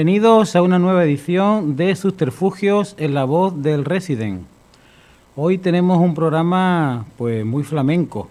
Bienvenidos 0.00 0.56
a 0.56 0.62
una 0.62 0.78
nueva 0.78 1.04
edición 1.04 1.76
de 1.76 1.94
Subterfugios 1.94 2.94
en 2.96 3.12
la 3.12 3.24
voz 3.24 3.62
del 3.62 3.84
Resident. 3.84 4.46
Hoy 5.36 5.58
tenemos 5.58 5.98
un 5.98 6.14
programa 6.14 7.04
pues 7.18 7.44
muy 7.44 7.64
flamenco, 7.64 8.30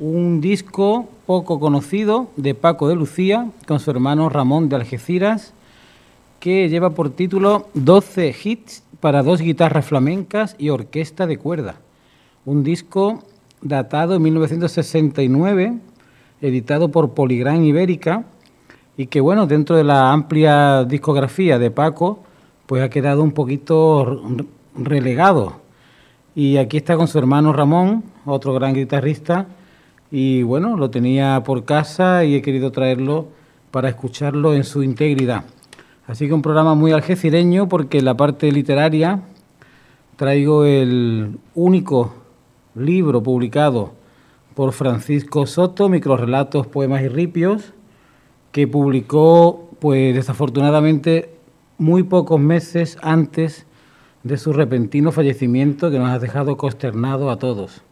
un 0.00 0.40
disco 0.40 1.08
poco 1.26 1.60
conocido 1.60 2.30
de 2.34 2.56
Paco 2.56 2.88
de 2.88 2.96
Lucía 2.96 3.52
con 3.68 3.78
su 3.78 3.92
hermano 3.92 4.28
Ramón 4.30 4.68
de 4.68 4.74
Algeciras 4.74 5.54
que 6.40 6.68
lleva 6.68 6.90
por 6.90 7.10
título 7.10 7.68
12 7.74 8.34
hits 8.42 8.82
para 8.98 9.22
dos 9.22 9.40
guitarras 9.40 9.86
flamencas 9.86 10.56
y 10.58 10.70
orquesta 10.70 11.28
de 11.28 11.36
cuerda. 11.36 11.76
Un 12.44 12.64
disco 12.64 13.22
datado 13.62 14.16
en 14.16 14.22
1969, 14.22 15.72
editado 16.40 16.90
por 16.90 17.14
Poligran 17.14 17.62
Ibérica 17.64 18.24
y 19.00 19.06
que 19.06 19.22
bueno, 19.22 19.46
dentro 19.46 19.76
de 19.76 19.84
la 19.84 20.12
amplia 20.12 20.84
discografía 20.84 21.58
de 21.58 21.70
Paco, 21.70 22.18
pues 22.66 22.82
ha 22.82 22.90
quedado 22.90 23.22
un 23.22 23.32
poquito 23.32 24.26
relegado. 24.76 25.54
Y 26.34 26.58
aquí 26.58 26.76
está 26.76 26.98
con 26.98 27.08
su 27.08 27.18
hermano 27.18 27.54
Ramón, 27.54 28.04
otro 28.26 28.52
gran 28.52 28.74
guitarrista, 28.74 29.46
y 30.10 30.42
bueno, 30.42 30.76
lo 30.76 30.90
tenía 30.90 31.42
por 31.46 31.64
casa 31.64 32.26
y 32.26 32.34
he 32.34 32.42
querido 32.42 32.72
traerlo 32.72 33.28
para 33.70 33.88
escucharlo 33.88 34.52
en 34.52 34.64
su 34.64 34.82
integridad. 34.82 35.44
Así 36.06 36.26
que 36.28 36.34
un 36.34 36.42
programa 36.42 36.74
muy 36.74 36.92
algecireño 36.92 37.70
porque 37.70 38.02
la 38.02 38.18
parte 38.18 38.52
literaria 38.52 39.22
traigo 40.16 40.66
el 40.66 41.38
único 41.54 42.12
libro 42.74 43.22
publicado 43.22 43.94
por 44.54 44.72
Francisco 44.72 45.46
Soto, 45.46 45.88
Microrelatos, 45.88 46.66
Poemas 46.66 47.00
y 47.00 47.08
Ripios, 47.08 47.72
que 48.52 48.66
publicó, 48.66 49.68
pues 49.78 50.14
desafortunadamente, 50.14 51.30
muy 51.78 52.02
pocos 52.02 52.40
meses 52.40 52.98
antes 53.02 53.66
de 54.22 54.36
su 54.36 54.52
repentino 54.52 55.12
fallecimiento 55.12 55.90
que 55.90 55.98
nos 55.98 56.10
ha 56.10 56.18
dejado 56.18 56.56
consternados 56.56 57.32
a 57.32 57.38
todos. 57.38 57.82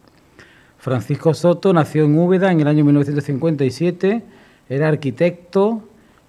Francisco 0.77 1.33
Soto 1.33 1.73
nació 1.73 2.05
en 2.05 2.17
Úbeda 2.17 2.51
en 2.51 2.61
el 2.61 2.67
año 2.67 2.85
1957, 2.85 4.23
era 4.69 4.87
arquitecto 4.87 5.83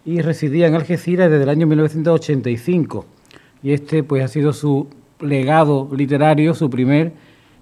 y 0.04 0.22
residía 0.22 0.66
en 0.66 0.74
Algeciras 0.74 1.30
desde 1.30 1.44
el 1.44 1.48
año 1.50 1.66
1985. 1.66 3.04
Y 3.62 3.72
este 3.72 4.02
pues 4.02 4.24
ha 4.24 4.28
sido 4.28 4.52
su 4.52 4.88
legado 5.20 5.88
literario, 5.94 6.54
su 6.54 6.70
primer 6.70 7.12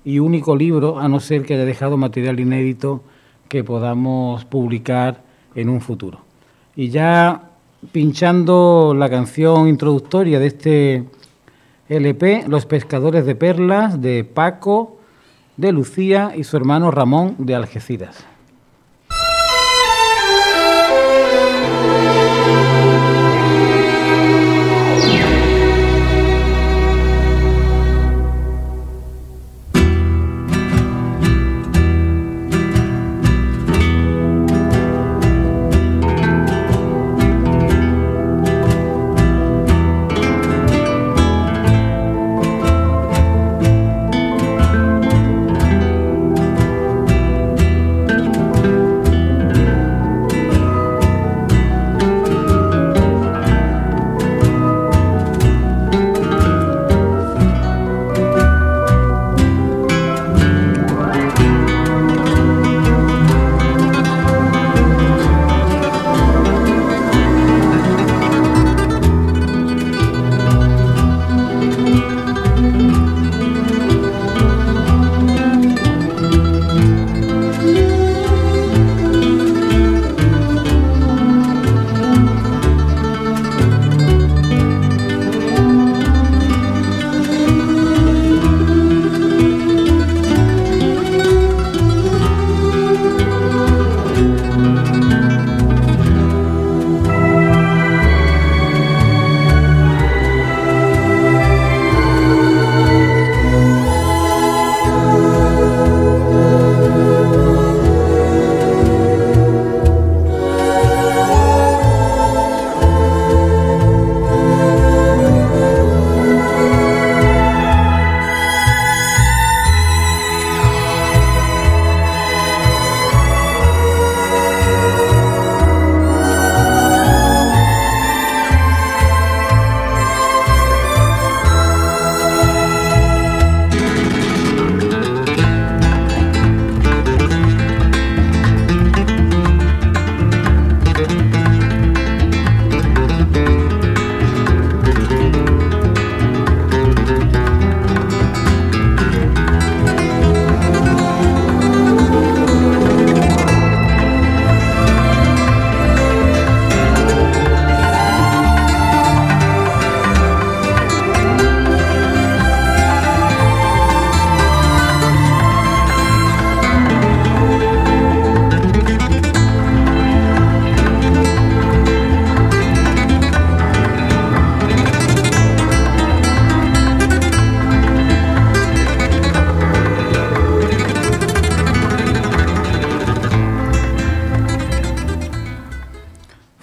y 0.05 0.21
único 0.21 0.55
libro, 0.57 0.99
a 0.99 1.09
no 1.09 1.21
ser 1.21 1.45
que 1.45 1.55
haya 1.55 1.65
dejado 1.65 1.97
material 1.97 2.39
inédito 2.41 3.03
que 3.49 3.65
podamos 3.65 4.45
publicar 4.45 5.25
en 5.55 5.69
un 5.69 5.81
futuro. 5.81 6.28
Y 6.79 6.91
ya 6.91 7.51
pinchando 7.91 8.95
la 8.97 9.11
canción 9.11 9.67
introductoria 9.67 10.39
de 10.39 10.47
este 10.47 11.05
LP, 11.89 12.45
Los 12.47 12.67
pescadores 12.67 13.27
de 13.27 13.35
perlas, 13.35 14.01
de 14.01 14.23
Paco, 14.23 15.01
de 15.57 15.73
Lucía 15.73 16.35
y 16.37 16.45
su 16.45 16.57
hermano 16.57 16.93
Ramón 16.93 17.35
de 17.39 17.57
Algeciras. 17.57 18.25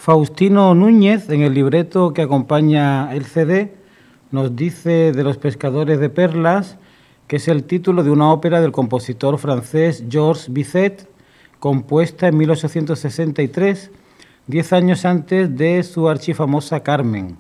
Faustino 0.06 0.76
Núñez, 0.76 1.32
en 1.32 1.42
el 1.42 1.56
libreto 1.56 2.14
que 2.14 2.22
acompaña 2.22 3.12
el 3.16 3.26
CD, 3.26 3.74
nos 4.30 4.56
dice 4.56 5.12
de 5.12 5.24
los 5.24 5.38
pescadores 5.38 6.00
de 6.00 6.12
perlas, 6.12 6.78
que 7.26 7.38
es 7.38 7.48
el 7.48 7.64
título 7.64 8.04
de 8.04 8.12
una 8.12 8.32
ópera 8.32 8.62
del 8.62 8.72
compositor 8.72 9.40
francés 9.40 10.04
Georges 10.08 10.54
Bizet, 10.54 11.10
compuesta 11.58 12.28
en 12.28 12.38
1863, 12.38 13.90
diez 14.46 14.74
años 14.74 15.06
antes 15.06 15.58
de 15.58 15.82
su 15.82 16.08
archifamosa 16.08 16.82
Carmen. 16.82 17.38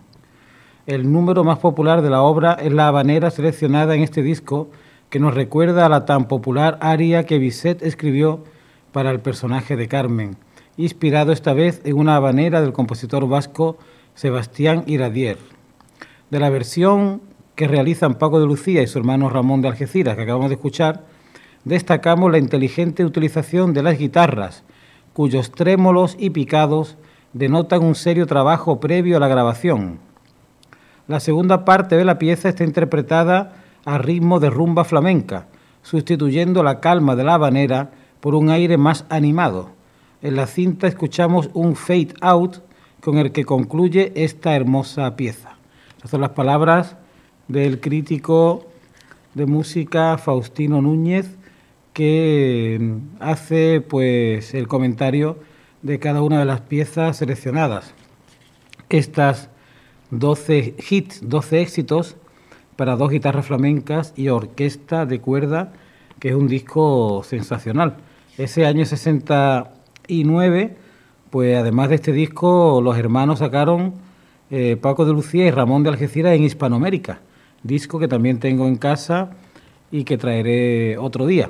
El 0.88 1.12
número 1.12 1.44
más 1.44 1.60
popular 1.60 2.02
de 2.02 2.10
la 2.10 2.24
obra 2.24 2.54
es 2.54 2.74
la 2.74 2.88
habanera 2.88 3.30
seleccionada 3.30 3.94
en 3.94 4.02
este 4.02 4.24
disco, 4.24 4.72
que 5.12 5.20
nos 5.20 5.36
recuerda 5.36 5.86
a 5.86 5.90
la 5.90 6.06
tan 6.06 6.28
popular 6.28 6.80
aria 6.82 7.28
que 7.28 7.38
Bizet 7.38 7.84
escribió 7.84 8.44
para 8.92 9.12
el 9.12 9.20
personaje 9.20 9.76
de 9.76 9.88
Carmen 9.88 10.38
inspirado 10.78 11.32
esta 11.32 11.54
vez 11.54 11.82
en 11.86 11.98
una 11.98 12.16
habanera 12.16 12.62
del 12.62 12.74
compositor 12.74 13.28
vasco 13.28 13.78
Sebastián 14.14 14.84
Iradier. 14.88 15.38
De 16.30 16.40
la 16.40 16.50
versión 16.50 17.22
que 17.56 17.68
realizan 17.68 18.16
Paco 18.16 18.40
de 18.40 18.46
Lucía 18.46 18.82
y 18.82 18.88
su 18.88 19.00
hermano 19.00 19.30
Ramón 19.30 19.62
de 19.62 19.70
Algeciras, 19.70 20.16
que 20.16 20.24
acabamos 20.24 20.50
de 20.50 20.56
escuchar, 20.56 21.06
destacamos 21.64 22.32
la 22.32 22.38
inteligente 22.38 23.06
utilización 23.06 23.74
de 23.74 23.84
las 23.84 23.98
guitarras, 23.98 24.64
cuyos 25.14 25.52
trémolos 25.52 26.16
y 26.20 26.32
picados 26.32 26.98
denotan 27.34 27.84
un 27.84 27.96
serio 27.96 28.28
trabajo 28.28 28.80
previo 28.80 29.18
a 29.18 29.20
la 29.20 29.28
grabación. 29.28 30.00
La 31.08 31.20
segunda 31.20 31.66
parte 31.66 31.96
de 31.96 32.06
la 32.06 32.18
pieza 32.18 32.50
está 32.50 32.64
interpretada 32.64 33.54
a 33.86 33.98
ritmo 33.98 34.40
de 34.40 34.50
rumba 34.50 34.84
flamenca, 34.84 35.48
sustituyendo 35.84 36.64
la 36.64 36.80
calma 36.80 37.16
de 37.16 37.24
la 37.24 37.36
habanera 37.36 37.92
por 38.20 38.36
un 38.36 38.50
aire 38.50 38.78
más 38.78 39.06
animado. 39.10 39.75
En 40.26 40.36
la 40.36 40.48
cinta 40.48 40.88
escuchamos 40.88 41.52
un 41.54 41.76
fade 41.76 42.16
out 42.20 42.56
con 43.00 43.20
el 43.20 43.32
que 43.32 43.46
concluye 43.46 44.12
esta 44.16 44.56
hermosa 44.56 45.16
pieza. 45.16 45.56
Estas 45.98 46.10
son 46.10 46.22
las 46.22 46.32
palabras 46.32 46.98
del 47.48 47.80
crítico 47.80 48.66
de 49.36 49.46
música 49.46 50.18
Faustino 50.18 50.82
Núñez 50.82 51.30
que 51.94 52.96
hace 53.20 53.82
pues 53.82 54.56
el 54.56 54.68
comentario 54.68 55.38
de 55.84 56.00
cada 56.00 56.24
una 56.24 56.40
de 56.40 56.46
las 56.46 56.62
piezas 56.62 57.18
seleccionadas. 57.18 57.94
Estas 58.90 59.52
12 60.10 60.74
hits, 60.90 61.20
12 61.22 61.62
éxitos 61.62 62.16
para 62.76 62.96
dos 62.96 63.12
guitarras 63.12 63.46
flamencas 63.46 64.12
y 64.16 64.30
orquesta 64.30 65.06
de 65.06 65.22
cuerda, 65.22 65.72
que 66.20 66.30
es 66.30 66.34
un 66.34 66.48
disco 66.48 67.22
sensacional. 67.24 67.98
Ese 68.40 68.66
año 68.66 68.82
69, 70.08 70.78
pues 71.30 71.58
además 71.58 71.90
de 71.90 71.96
este 71.96 72.12
disco, 72.12 72.82
los 72.84 72.98
hermanos 72.98 73.40
sacaron 73.40 73.94
eh, 74.52 74.78
Paco 74.80 75.06
de 75.06 75.14
Lucía 75.14 75.46
y 75.46 75.52
Ramón 75.52 75.84
de 75.84 75.90
Algeciras 75.90 76.34
en 76.34 76.44
Hispanoamérica, 76.44 77.20
disco 77.64 78.00
que 78.00 78.08
también 78.08 78.40
tengo 78.40 78.68
en 78.68 78.76
casa 78.76 79.32
y 79.92 80.04
que 80.04 80.18
traeré 80.18 80.98
otro 80.98 81.26
día. 81.26 81.50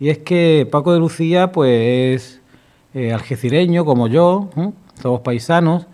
Y 0.00 0.08
es 0.08 0.18
que 0.18 0.66
Paco 0.70 0.92
de 0.92 0.98
Lucía, 0.98 1.52
pues 1.52 2.22
es 2.22 2.40
eh, 2.94 3.12
algecireño 3.12 3.84
como 3.84 4.08
yo, 4.08 4.50
somos 5.00 5.20
paisanos. 5.20 5.86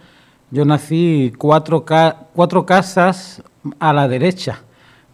Yo 0.51 0.65
nací 0.65 1.33
cuatro, 1.37 1.85
cuatro 2.35 2.65
casas 2.65 3.43
a 3.79 3.93
la 3.93 4.09
derecha 4.09 4.63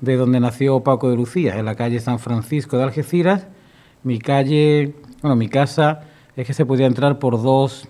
de 0.00 0.16
donde 0.16 0.38
nació 0.38 0.80
Paco 0.80 1.10
de 1.10 1.16
Lucía, 1.16 1.58
en 1.58 1.64
la 1.64 1.75
calle 1.75 1.98
San 1.98 2.20
Francisco 2.20 2.76
de 2.76 2.84
Algeciras. 2.84 3.48
Mi 4.04 4.19
calle, 4.19 4.94
bueno, 5.22 5.34
mi 5.34 5.48
casa 5.48 6.02
es 6.36 6.46
que 6.46 6.54
se 6.54 6.66
podía 6.66 6.86
entrar 6.86 7.19
por 7.19 7.42
dos 7.42 7.88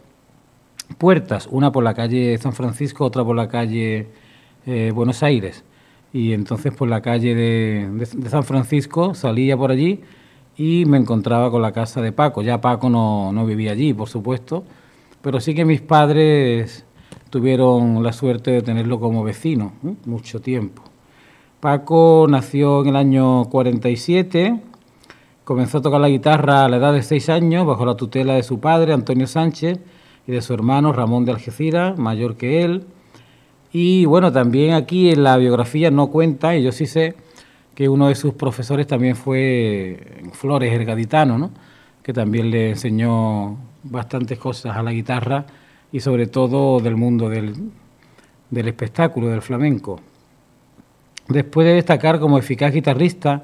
puertas, 0.98 1.48
una 1.50 1.72
por 1.72 1.84
la 1.84 1.94
calle 1.94 2.36
San 2.38 2.52
Francisco, 2.52 3.04
otra 3.04 3.24
por 3.24 3.36
la 3.36 3.48
calle 3.48 4.08
eh, 4.66 4.92
Buenos 4.94 5.22
Aires. 5.22 5.64
Y 6.12 6.32
entonces 6.32 6.72
por 6.72 6.88
la 6.88 7.00
calle 7.00 7.34
de 7.34 8.06
San 8.28 8.44
Francisco 8.44 9.14
salía 9.14 9.56
por 9.56 9.70
allí 9.70 10.00
y 10.56 10.84
me 10.86 10.98
encontraba 10.98 11.50
con 11.50 11.62
la 11.62 11.72
casa 11.72 12.00
de 12.00 12.12
Paco. 12.12 12.42
Ya 12.42 12.60
Paco 12.60 12.88
no, 12.88 13.32
no 13.32 13.46
vivía 13.46 13.72
allí, 13.72 13.92
por 13.92 14.08
supuesto, 14.08 14.64
pero 15.22 15.40
sí 15.40 15.54
que 15.54 15.64
mis 15.64 15.80
padres 15.80 16.84
tuvieron 17.30 18.02
la 18.02 18.12
suerte 18.12 18.52
de 18.52 18.62
tenerlo 18.62 19.00
como 19.00 19.24
vecino 19.24 19.72
mucho 20.04 20.40
tiempo. 20.40 20.82
Paco 21.60 22.26
nació 22.28 22.82
en 22.82 22.88
el 22.88 22.96
año 22.96 23.46
47, 23.46 24.60
comenzó 25.44 25.78
a 25.78 25.82
tocar 25.82 26.00
la 26.00 26.08
guitarra 26.08 26.64
a 26.64 26.68
la 26.68 26.78
edad 26.78 26.92
de 26.92 27.02
seis 27.02 27.28
años 27.28 27.66
bajo 27.66 27.84
la 27.84 27.96
tutela 27.96 28.34
de 28.34 28.42
su 28.42 28.60
padre, 28.60 28.92
Antonio 28.92 29.26
Sánchez, 29.26 29.78
y 30.26 30.32
de 30.32 30.40
su 30.40 30.54
hermano 30.54 30.92
Ramón 30.92 31.24
de 31.24 31.32
Algeciras, 31.32 31.98
mayor 31.98 32.36
que 32.36 32.64
él. 32.64 32.84
Y 33.72 34.06
bueno, 34.06 34.32
también 34.32 34.74
aquí 34.74 35.10
en 35.10 35.22
la 35.22 35.36
biografía 35.36 35.90
no 35.90 36.08
cuenta, 36.08 36.56
y 36.56 36.62
yo 36.62 36.72
sí 36.72 36.86
sé, 36.86 37.14
que 37.74 37.88
uno 37.88 38.08
de 38.08 38.14
sus 38.14 38.34
profesores 38.34 38.86
también 38.86 39.16
fue 39.16 40.22
Flores, 40.32 40.72
el 40.72 40.84
gaditano, 40.84 41.38
¿no? 41.38 41.50
que 42.02 42.12
también 42.12 42.50
le 42.50 42.70
enseñó 42.70 43.56
bastantes 43.82 44.38
cosas 44.38 44.76
a 44.76 44.82
la 44.82 44.92
guitarra 44.92 45.46
y 45.90 46.00
sobre 46.00 46.26
todo 46.26 46.80
del 46.80 46.96
mundo 46.96 47.28
del, 47.28 47.54
del 48.50 48.68
espectáculo, 48.68 49.28
del 49.28 49.42
flamenco. 49.42 50.00
Después 51.28 51.66
de 51.66 51.74
destacar 51.74 52.20
como 52.20 52.38
eficaz 52.38 52.72
guitarrista, 52.72 53.42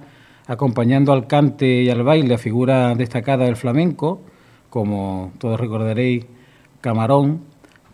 acompañando 0.50 1.12
al 1.12 1.28
cante 1.28 1.82
y 1.82 1.90
al 1.90 2.02
baile 2.02 2.34
a 2.34 2.38
figura 2.38 2.96
destacada 2.96 3.44
del 3.44 3.54
flamenco, 3.54 4.20
como 4.68 5.30
todos 5.38 5.60
recordaréis, 5.60 6.26
Camarón, 6.80 7.42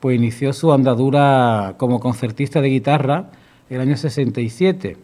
pues 0.00 0.16
inició 0.16 0.54
su 0.54 0.72
andadura 0.72 1.74
como 1.76 2.00
concertista 2.00 2.62
de 2.62 2.70
guitarra 2.70 3.30
el 3.68 3.82
año 3.82 3.98
67. 3.98 4.96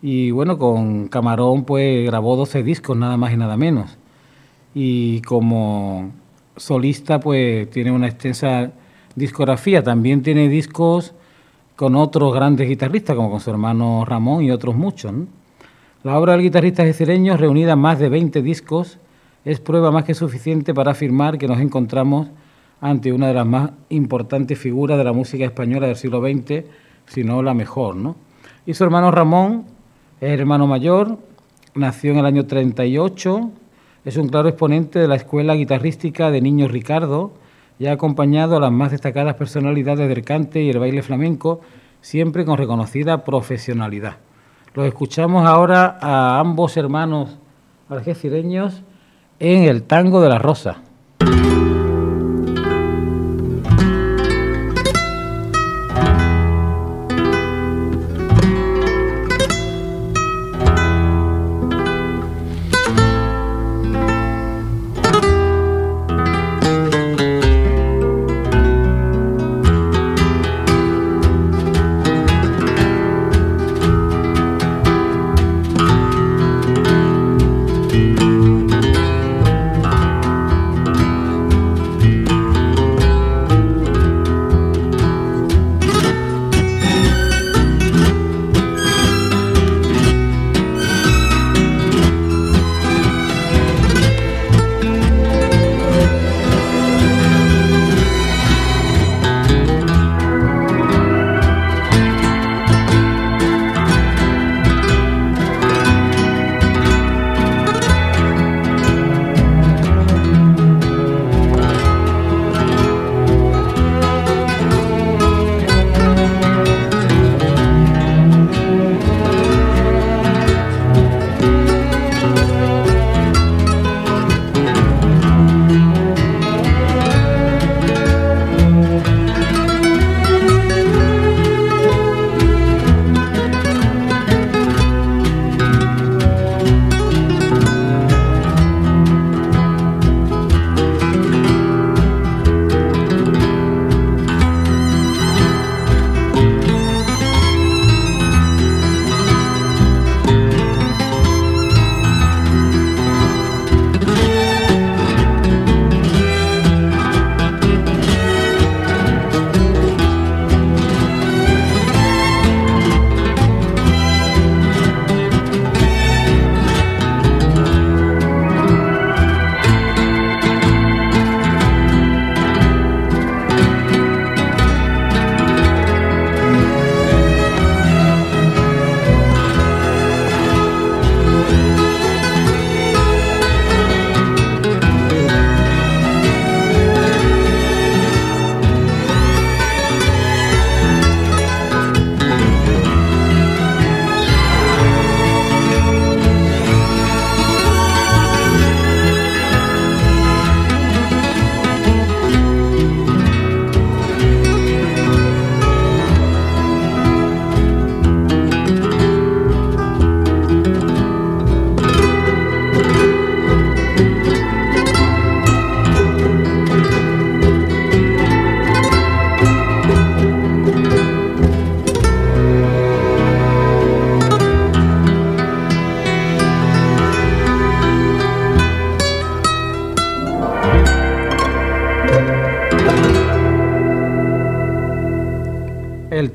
Y 0.00 0.30
bueno, 0.30 0.56
con 0.56 1.08
Camarón 1.08 1.64
pues 1.64 2.06
grabó 2.06 2.34
12 2.34 2.62
discos, 2.62 2.96
nada 2.96 3.18
más 3.18 3.30
y 3.34 3.36
nada 3.36 3.58
menos. 3.58 3.98
Y 4.74 5.20
como 5.22 6.12
solista 6.56 7.20
pues 7.20 7.68
tiene 7.68 7.90
una 7.92 8.06
extensa 8.06 8.72
discografía, 9.14 9.82
también 9.82 10.22
tiene 10.22 10.48
discos 10.48 11.12
con 11.76 11.94
otros 11.94 12.32
grandes 12.32 12.66
guitarristas, 12.70 13.16
como 13.16 13.30
con 13.30 13.40
su 13.40 13.50
hermano 13.50 14.06
Ramón 14.06 14.44
y 14.44 14.50
otros 14.50 14.74
muchos. 14.74 15.12
La 16.04 16.16
obra 16.16 16.34
del 16.34 16.42
guitarrista 16.42 16.84
gecireño, 16.84 17.36
reunida 17.36 17.72
en 17.72 17.80
más 17.80 17.98
de 17.98 18.08
20 18.08 18.40
discos, 18.40 18.98
es 19.44 19.58
prueba 19.58 19.90
más 19.90 20.04
que 20.04 20.14
suficiente 20.14 20.72
para 20.72 20.92
afirmar 20.92 21.38
que 21.38 21.48
nos 21.48 21.58
encontramos 21.58 22.28
ante 22.80 23.12
una 23.12 23.26
de 23.26 23.34
las 23.34 23.46
más 23.46 23.72
importantes 23.88 24.56
figuras 24.56 24.96
de 24.96 25.02
la 25.02 25.12
música 25.12 25.44
española 25.44 25.88
del 25.88 25.96
siglo 25.96 26.20
XX, 26.20 26.64
si 27.06 27.24
no 27.24 27.42
la 27.42 27.52
mejor. 27.52 27.96
¿no? 27.96 28.14
Y 28.64 28.74
su 28.74 28.84
hermano 28.84 29.10
Ramón 29.10 29.64
hermano 30.20 30.68
mayor, 30.68 31.18
nació 31.74 32.12
en 32.12 32.18
el 32.18 32.26
año 32.26 32.46
38, 32.46 33.50
es 34.04 34.16
un 34.16 34.28
claro 34.28 34.48
exponente 34.48 35.00
de 35.00 35.08
la 35.08 35.16
escuela 35.16 35.54
guitarrística 35.54 36.30
de 36.30 36.40
Niño 36.40 36.68
Ricardo 36.68 37.32
y 37.80 37.86
ha 37.86 37.92
acompañado 37.92 38.56
a 38.56 38.60
las 38.60 38.70
más 38.70 38.92
destacadas 38.92 39.34
personalidades 39.34 40.08
del 40.08 40.24
cante 40.24 40.62
y 40.62 40.70
el 40.70 40.78
baile 40.78 41.02
flamenco, 41.02 41.60
siempre 42.00 42.44
con 42.44 42.56
reconocida 42.56 43.24
profesionalidad. 43.24 44.27
Los 44.74 44.86
escuchamos 44.86 45.46
ahora 45.46 45.98
a 46.00 46.38
ambos 46.38 46.76
hermanos 46.76 47.38
algecireños 47.88 48.82
en 49.38 49.64
el 49.64 49.82
tango 49.82 50.20
de 50.20 50.28
la 50.28 50.38
rosa. 50.38 50.82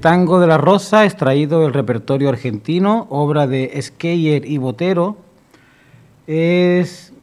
Tango 0.04 0.42
de 0.42 0.48
la 0.48 0.58
rosa, 0.58 1.06
extraído 1.06 1.62
del 1.62 1.72
repertorio 1.72 2.28
argentino, 2.28 3.08
obra 3.10 3.48
de 3.48 3.82
Skeyer 3.82 4.46
y 4.46 4.58
Botero, 4.58 5.16
es 6.28 7.14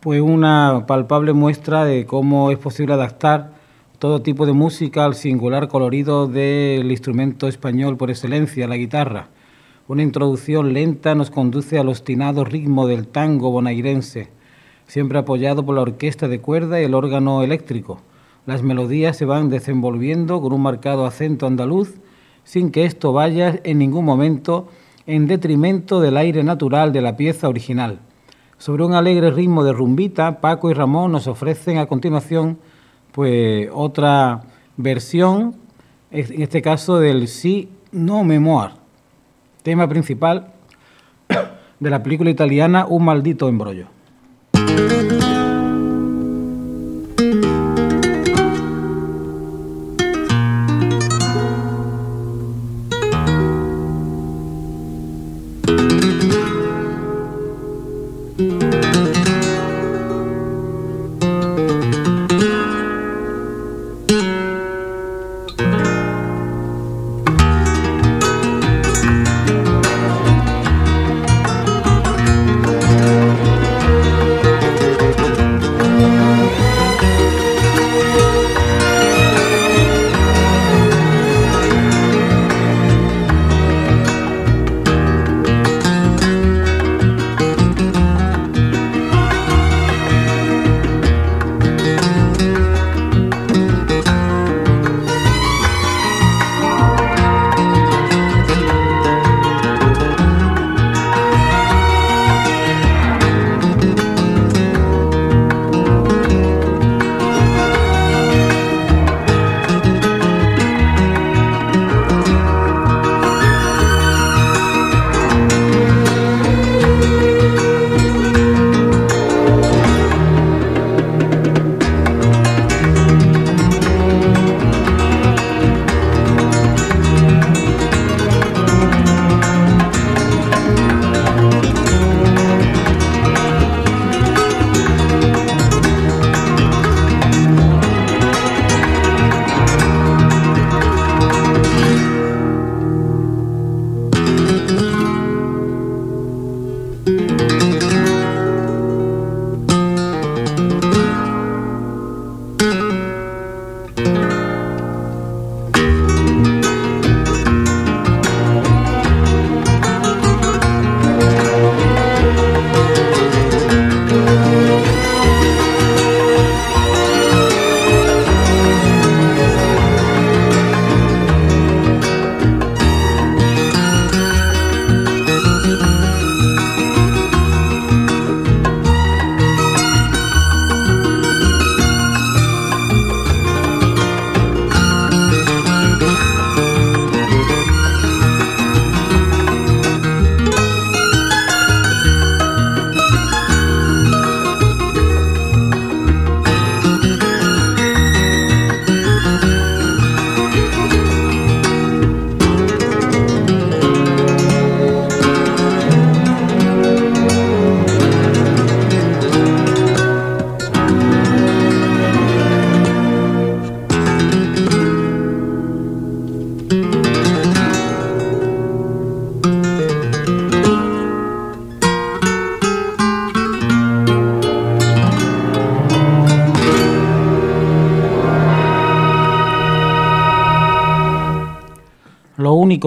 pues 0.00 0.22
una 0.22 0.86
palpable 0.88 1.34
muestra 1.34 1.84
de 1.84 2.06
cómo 2.06 2.50
es 2.50 2.56
posible 2.56 2.94
adaptar 2.94 3.52
todo 3.98 4.22
tipo 4.22 4.46
de 4.46 4.54
música 4.54 5.04
al 5.04 5.14
singular 5.14 5.68
colorido 5.68 6.26
del 6.26 6.90
instrumento 6.90 7.48
español 7.48 7.98
por 7.98 8.08
excelencia, 8.08 8.66
la 8.66 8.78
guitarra. 8.78 9.28
Una 9.86 10.02
introducción 10.02 10.72
lenta 10.72 11.14
nos 11.14 11.30
conduce 11.30 11.78
al 11.78 11.90
obstinado 11.90 12.46
ritmo 12.46 12.86
del 12.86 13.08
tango 13.08 13.50
bonairense, 13.50 14.30
siempre 14.86 15.18
apoyado 15.18 15.66
por 15.66 15.74
la 15.74 15.82
orquesta 15.82 16.28
de 16.28 16.40
cuerda 16.40 16.80
y 16.80 16.84
el 16.84 16.94
órgano 16.94 17.42
eléctrico. 17.42 18.00
Las 18.46 18.62
melodías 18.62 19.18
se 19.18 19.26
van 19.26 19.50
desenvolviendo 19.50 20.40
con 20.40 20.54
un 20.54 20.62
marcado 20.62 21.04
acento 21.04 21.46
andaluz, 21.46 22.00
sin 22.44 22.70
que 22.70 22.84
esto 22.84 23.12
vaya 23.12 23.60
en 23.64 23.78
ningún 23.78 24.04
momento 24.04 24.68
en 25.06 25.26
detrimento 25.26 26.00
del 26.00 26.16
aire 26.16 26.42
natural 26.44 26.92
de 26.92 27.00
la 27.00 27.16
pieza 27.16 27.48
original. 27.48 27.98
Sobre 28.58 28.84
un 28.84 28.94
alegre 28.94 29.30
ritmo 29.30 29.64
de 29.64 29.72
rumbita, 29.72 30.40
Paco 30.40 30.70
y 30.70 30.74
Ramón 30.74 31.12
nos 31.12 31.26
ofrecen 31.26 31.78
a 31.78 31.86
continuación 31.86 32.58
pues 33.10 33.68
otra 33.72 34.42
versión, 34.76 35.56
en 36.10 36.42
este 36.42 36.62
caso 36.62 36.98
del 36.98 37.28
Si 37.28 37.68
no 37.90 38.24
memoir, 38.24 38.70
tema 39.62 39.88
principal 39.88 40.52
de 41.80 41.90
la 41.90 42.02
película 42.02 42.30
italiana 42.30 42.86
Un 42.86 43.04
maldito 43.04 43.48
embrollo. 43.48 43.86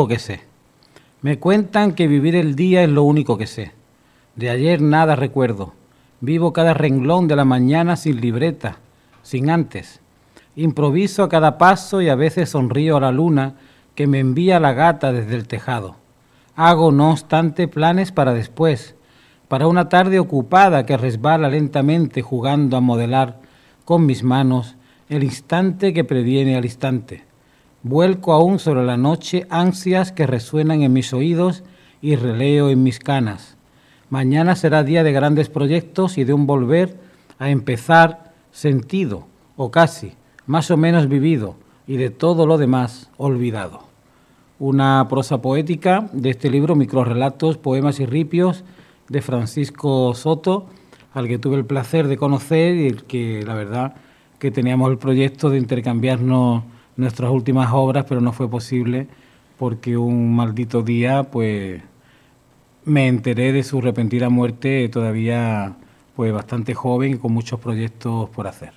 Que 0.04 0.20
sé. 0.20 0.42
Me 1.22 1.40
cuentan 1.40 1.94
que 1.94 2.08
vivir 2.08 2.36
el 2.36 2.56
día 2.56 2.84
es 2.84 2.90
lo 2.90 3.04
único 3.04 3.38
que 3.38 3.48
sé. 3.48 3.72
De 4.36 4.50
ayer 4.50 4.82
nada 4.82 5.16
recuerdo. 5.16 5.74
Vivo 6.20 6.52
cada 6.54 6.74
renglón 6.74 7.28
de 7.28 7.38
la 7.38 7.46
mañana 7.46 7.96
sin 7.96 8.20
libreta, 8.20 8.78
sin 9.24 9.50
antes. 9.50 10.02
Improviso 10.58 11.24
a 11.24 11.30
cada 11.30 11.58
paso 11.58 12.02
y 12.02 12.10
a 12.10 12.16
veces 12.16 12.50
sonrío 12.50 12.98
a 12.98 13.00
la 13.00 13.12
luna 13.12 13.56
que 13.96 14.08
me 14.08 14.20
envía 14.20 14.60
la 14.60 14.74
gata 14.74 15.14
desde 15.14 15.36
el 15.36 15.48
tejado. 15.48 15.96
Hago, 16.56 16.92
no 16.92 17.12
obstante, 17.12 17.68
planes 17.68 18.12
para 18.12 18.34
después, 18.34 18.96
para 19.48 19.68
una 19.68 19.90
tarde 19.90 20.20
ocupada 20.20 20.86
que 20.86 20.98
resbala 20.98 21.50
lentamente 21.50 22.22
jugando 22.22 22.78
a 22.78 22.82
modelar 22.82 23.40
con 23.86 24.06
mis 24.06 24.24
manos 24.24 24.75
el 25.10 25.24
instante 25.24 25.94
que 25.94 26.04
previene 26.04 26.58
al 26.58 26.66
instante. 26.66 27.24
Vuelco 27.88 28.34
aún 28.34 28.58
sobre 28.58 28.84
la 28.84 28.98
noche 28.98 29.46
ansias 29.51 30.12
que 30.12 30.25
resuenan 30.25 30.82
en 30.82 30.92
mis 30.92 31.13
oídos 31.13 31.63
y 32.01 32.15
releo 32.15 32.72
en 32.72 32.82
mis 32.82 32.98
canas. 32.98 33.58
Mañana 34.10 34.56
será 34.56 34.82
día 34.82 35.04
de 35.04 35.12
grandes 35.12 35.50
proyectos 35.50 36.18
y 36.18 36.24
de 36.24 36.34
un 36.34 36.48
volver 36.48 36.98
a 37.38 37.51
empezar 37.51 38.34
sentido, 38.50 39.27
o 39.56 39.70
casi, 39.70 40.13
más 40.48 40.72
o 40.72 40.77
menos 40.77 41.08
vivido, 41.08 41.58
y 41.86 41.98
de 41.98 42.10
todo 42.10 42.48
lo 42.48 42.58
demás 42.58 43.12
olvidado. 43.18 43.82
Una 44.58 45.06
prosa 45.08 45.44
poética 45.44 46.10
de 46.12 46.32
este 46.32 46.50
libro, 46.50 46.75
Microrelatos, 46.75 47.60
Poemas 47.60 48.00
y 48.00 48.08
Ripios, 48.08 48.63
de 49.10 49.22
Francisco 49.22 50.15
Soto, 50.15 50.65
al 51.13 51.27
que 51.27 51.38
tuve 51.38 51.58
el 51.58 51.65
placer 51.65 52.08
de 52.08 52.18
conocer 52.18 52.77
y 52.77 52.88
el 52.88 53.04
que 53.04 53.44
la 53.46 53.54
verdad 53.54 53.94
que 54.39 54.50
teníamos 54.50 54.89
el 54.89 54.98
proyecto 54.98 55.51
de 55.51 55.60
intercambiarnos 55.60 56.63
nuestras 56.98 57.32
últimas 57.32 57.70
obras, 57.74 58.06
pero 58.08 58.22
no 58.22 58.32
fue 58.32 58.50
posible 58.50 59.08
porque 59.58 59.98
un 59.98 60.36
maldito 60.36 60.82
día, 60.82 61.24
pues, 61.24 61.82
me 62.84 63.08
enteré 63.08 63.52
de 63.52 63.64
su 63.64 63.82
repentina 63.82 64.30
muerte 64.30 64.88
todavía, 64.90 65.75
pues, 66.16 66.34
bastante 66.34 66.74
joven 66.74 67.14
y 67.14 67.18
con 67.18 67.34
muchos 67.34 67.60
proyectos 67.60 68.30
por 68.30 68.48
hacer. 68.48 68.74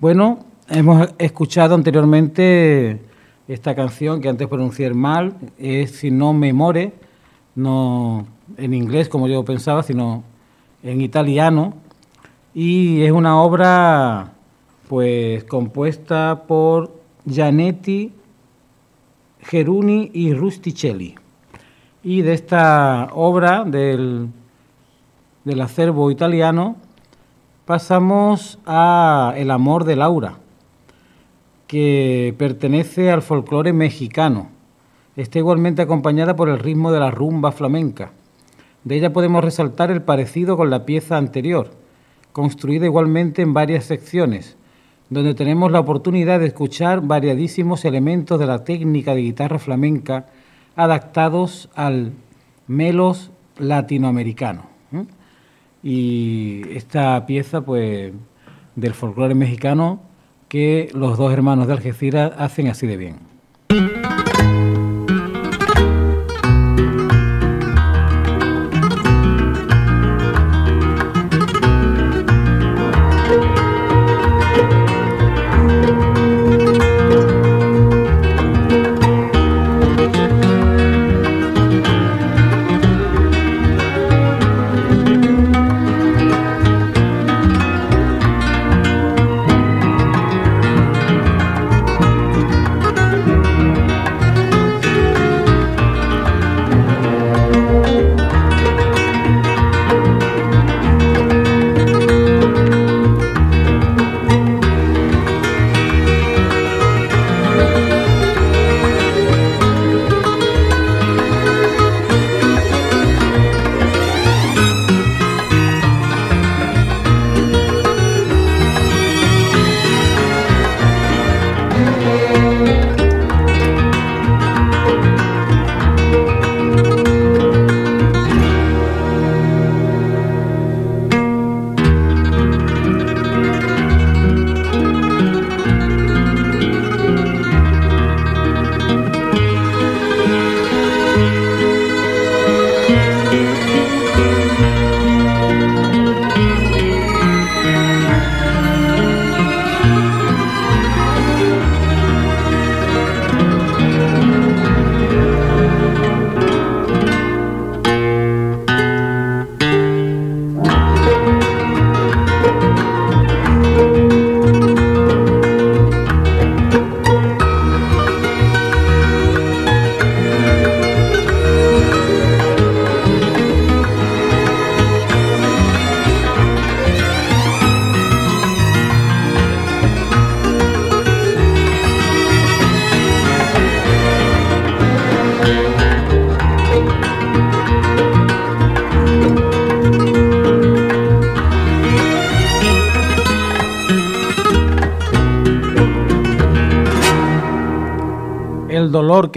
Bueno, 0.00 0.46
hemos 0.68 1.08
escuchado 1.18 1.74
anteriormente 1.74 3.00
esta 3.46 3.74
canción 3.74 4.20
que 4.20 4.28
antes 4.28 4.48
pronuncié 4.48 4.92
mal, 4.94 5.34
es 5.58 5.92
Si 5.92 6.10
no 6.10 6.32
me 6.32 6.52
more, 6.52 6.92
no 7.54 8.26
en 8.56 8.74
inglés 8.74 9.08
como 9.08 9.28
yo 9.28 9.44
pensaba, 9.44 9.82
sino 9.82 10.22
en 10.82 11.00
italiano, 11.00 11.74
y 12.54 13.02
es 13.02 13.12
una 13.12 13.40
obra 13.40 14.32
pues 14.88 15.44
compuesta 15.44 16.44
por 16.46 16.97
Gianetti, 17.28 18.12
Geruni 19.40 20.10
y 20.12 20.34
Rusticelli. 20.34 21.14
Y 22.02 22.22
de 22.22 22.32
esta 22.32 23.08
obra 23.12 23.64
del, 23.64 24.28
del 25.44 25.60
acervo 25.60 26.10
italiano 26.10 26.76
pasamos 27.64 28.58
a 28.66 29.34
El 29.36 29.50
amor 29.50 29.84
de 29.84 29.96
Laura, 29.96 30.38
que 31.66 32.34
pertenece 32.38 33.10
al 33.10 33.22
folclore 33.22 33.72
mexicano. 33.72 34.48
Está 35.16 35.38
igualmente 35.38 35.82
acompañada 35.82 36.34
por 36.34 36.48
el 36.48 36.58
ritmo 36.58 36.92
de 36.92 37.00
la 37.00 37.10
rumba 37.10 37.52
flamenca. 37.52 38.12
De 38.84 38.96
ella 38.96 39.12
podemos 39.12 39.44
resaltar 39.44 39.90
el 39.90 40.02
parecido 40.02 40.56
con 40.56 40.70
la 40.70 40.86
pieza 40.86 41.16
anterior, 41.16 41.70
construida 42.32 42.86
igualmente 42.86 43.42
en 43.42 43.52
varias 43.52 43.84
secciones, 43.84 44.57
donde 45.10 45.34
tenemos 45.34 45.72
la 45.72 45.80
oportunidad 45.80 46.40
de 46.40 46.46
escuchar 46.46 47.00
variadísimos 47.02 47.84
elementos 47.84 48.38
de 48.38 48.46
la 48.46 48.64
técnica 48.64 49.14
de 49.14 49.22
guitarra 49.22 49.58
flamenca 49.58 50.26
adaptados 50.76 51.70
al 51.74 52.12
melos 52.66 53.30
latinoamericano. 53.58 54.66
Y 55.82 56.62
esta 56.70 57.24
pieza, 57.26 57.62
pues, 57.62 58.12
del 58.76 58.94
folclore 58.94 59.34
mexicano 59.34 60.00
que 60.48 60.88
los 60.94 61.18
dos 61.18 61.32
hermanos 61.32 61.66
de 61.66 61.74
Algeciras 61.74 62.32
hacen 62.36 62.68
así 62.68 62.86
de 62.86 62.96
bien. 62.96 63.16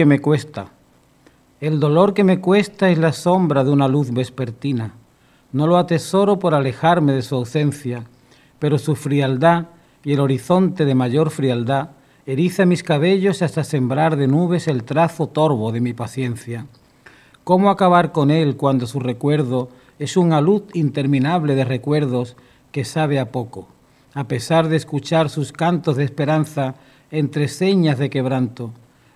Me 0.06 0.20
cuesta. 0.20 0.68
El 1.60 1.78
dolor 1.78 2.14
que 2.14 2.24
me 2.24 2.40
cuesta 2.40 2.90
es 2.90 2.98
la 2.98 3.12
sombra 3.12 3.62
de 3.64 3.70
una 3.70 3.88
luz 3.88 4.12
vespertina. 4.12 4.94
No 5.52 5.66
lo 5.66 5.76
atesoro 5.76 6.38
por 6.38 6.54
alejarme 6.54 7.12
de 7.12 7.22
su 7.22 7.36
ausencia, 7.36 8.04
pero 8.58 8.78
su 8.78 8.96
frialdad 8.96 9.66
y 10.04 10.12
el 10.12 10.20
horizonte 10.20 10.84
de 10.84 10.94
mayor 10.94 11.30
frialdad 11.30 11.90
eriza 12.26 12.66
mis 12.66 12.82
cabellos 12.82 13.42
hasta 13.42 13.64
sembrar 13.64 14.16
de 14.16 14.28
nubes 14.28 14.68
el 14.68 14.84
trazo 14.84 15.28
torvo 15.28 15.72
de 15.72 15.80
mi 15.80 15.92
paciencia. 15.92 16.66
¿Cómo 17.44 17.70
acabar 17.70 18.12
con 18.12 18.30
él 18.30 18.56
cuando 18.56 18.86
su 18.86 19.00
recuerdo 19.00 19.68
es 19.98 20.16
una 20.16 20.40
luz 20.40 20.62
interminable 20.74 21.54
de 21.54 21.64
recuerdos 21.64 22.36
que 22.70 22.84
sabe 22.84 23.18
a 23.18 23.30
poco, 23.30 23.68
a 24.14 24.24
pesar 24.24 24.68
de 24.68 24.76
escuchar 24.76 25.28
sus 25.28 25.52
cantos 25.52 25.96
de 25.96 26.04
esperanza 26.04 26.76
entre 27.10 27.48
señas 27.48 27.98
de 27.98 28.10
quebranto? 28.10 28.72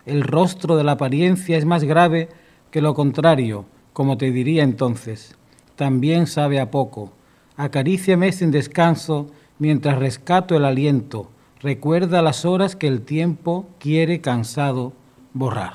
El 0.07 0.23
rostro 0.23 0.77
de 0.77 0.85
la 0.85 0.93
apariencia 0.93 1.59
es 1.59 1.65
más 1.65 1.85
grave 1.85 2.29
que 2.71 2.81
lo 2.81 2.95
contrario, 2.95 3.67
como 3.93 4.17
te 4.17 4.31
diría 4.31 4.63
entonces. 4.63 5.37
También 5.75 6.27
sabe 6.27 6.61
a 6.61 6.71
poco. 6.71 7.13
Acaríciame 7.57 8.33
sin 8.33 8.51
descanso 8.51 9.27
mientras 9.59 9.99
rescato 9.99 10.57
el 10.57 10.65
aliento. 10.65 11.29
Recuerda 11.61 12.23
las 12.23 12.45
horas 12.45 12.77
que 12.77 12.87
el 12.87 13.03
tiempo 13.03 13.67
quiere 13.79 14.21
cansado 14.21 14.93
borrar. 15.33 15.75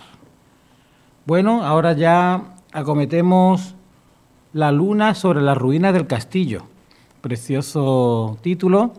Bueno, 1.25 1.63
ahora 1.63 1.93
ya 1.93 2.55
acometemos 2.71 3.75
La 4.53 4.71
luna 4.71 5.15
sobre 5.15 5.41
las 5.41 5.57
ruinas 5.57 5.93
del 5.93 6.07
castillo. 6.07 6.63
Precioso 7.21 8.37
título 8.41 8.93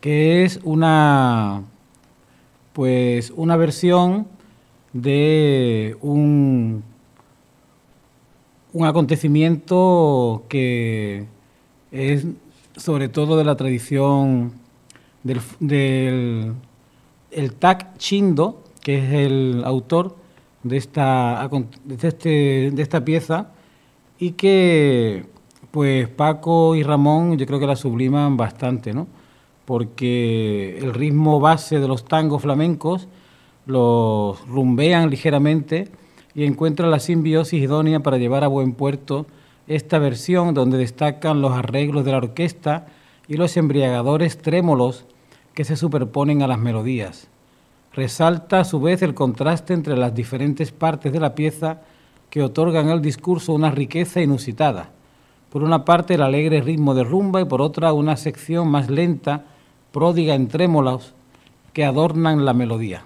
que 0.00 0.44
es 0.44 0.60
una 0.64 1.62
pues 2.74 3.32
una 3.36 3.56
versión 3.56 4.26
de 4.94 5.98
un, 6.00 6.82
un 8.72 8.86
acontecimiento 8.86 10.44
que 10.48 11.26
es 11.92 12.26
sobre 12.76 13.08
todo 13.08 13.36
de 13.36 13.44
la 13.44 13.56
tradición 13.56 14.52
del, 15.22 15.40
del 15.60 16.54
el 17.30 17.52
Tak 17.54 17.98
Chindo, 17.98 18.62
que 18.80 18.98
es 18.98 19.12
el 19.12 19.62
autor 19.66 20.16
de 20.62 20.78
esta, 20.78 21.48
de, 21.84 22.08
este, 22.08 22.70
de 22.72 22.82
esta 22.82 23.04
pieza, 23.04 23.50
y 24.18 24.30
que 24.32 25.26
pues 25.70 26.08
Paco 26.08 26.74
y 26.74 26.82
Ramón 26.82 27.36
yo 27.36 27.46
creo 27.46 27.60
que 27.60 27.66
la 27.66 27.76
subliman 27.76 28.36
bastante, 28.36 28.94
¿no? 28.94 29.06
porque 29.64 30.78
el 30.78 30.92
ritmo 30.92 31.40
base 31.40 31.80
de 31.80 31.88
los 31.88 32.04
tangos 32.04 32.42
flamencos 32.42 33.08
los 33.66 34.46
rumbean 34.46 35.10
ligeramente 35.10 35.88
y 36.34 36.44
encuentran 36.44 36.90
la 36.90 36.98
simbiosis 36.98 37.62
idónea 37.62 38.00
para 38.00 38.18
llevar 38.18 38.44
a 38.44 38.48
buen 38.48 38.72
puerto 38.72 39.26
esta 39.66 39.98
versión 39.98 40.52
donde 40.52 40.78
destacan 40.78 41.40
los 41.40 41.52
arreglos 41.52 42.04
de 42.04 42.12
la 42.12 42.18
orquesta 42.18 42.86
y 43.28 43.36
los 43.36 43.56
embriagadores 43.56 44.38
trémolos 44.38 45.06
que 45.54 45.64
se 45.64 45.76
superponen 45.76 46.42
a 46.42 46.46
las 46.46 46.58
melodías. 46.58 47.28
Resalta 47.94 48.60
a 48.60 48.64
su 48.64 48.80
vez 48.80 49.02
el 49.02 49.14
contraste 49.14 49.72
entre 49.72 49.96
las 49.96 50.14
diferentes 50.14 50.72
partes 50.72 51.12
de 51.12 51.20
la 51.20 51.34
pieza 51.34 51.82
que 52.28 52.42
otorgan 52.42 52.88
al 52.88 53.00
discurso 53.00 53.52
una 53.52 53.70
riqueza 53.70 54.20
inusitada. 54.20 54.90
Por 55.50 55.62
una 55.62 55.84
parte 55.84 56.14
el 56.14 56.22
alegre 56.22 56.60
ritmo 56.60 56.94
de 56.94 57.04
rumba 57.04 57.40
y 57.40 57.44
por 57.44 57.62
otra 57.62 57.92
una 57.92 58.16
sección 58.16 58.68
más 58.68 58.90
lenta, 58.90 59.44
pródiga 59.92 60.34
en 60.34 60.48
trémolos, 60.48 61.14
que 61.72 61.84
adornan 61.84 62.44
la 62.44 62.52
melodía. 62.52 63.04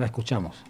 La 0.00 0.06
escuchamos. 0.06 0.64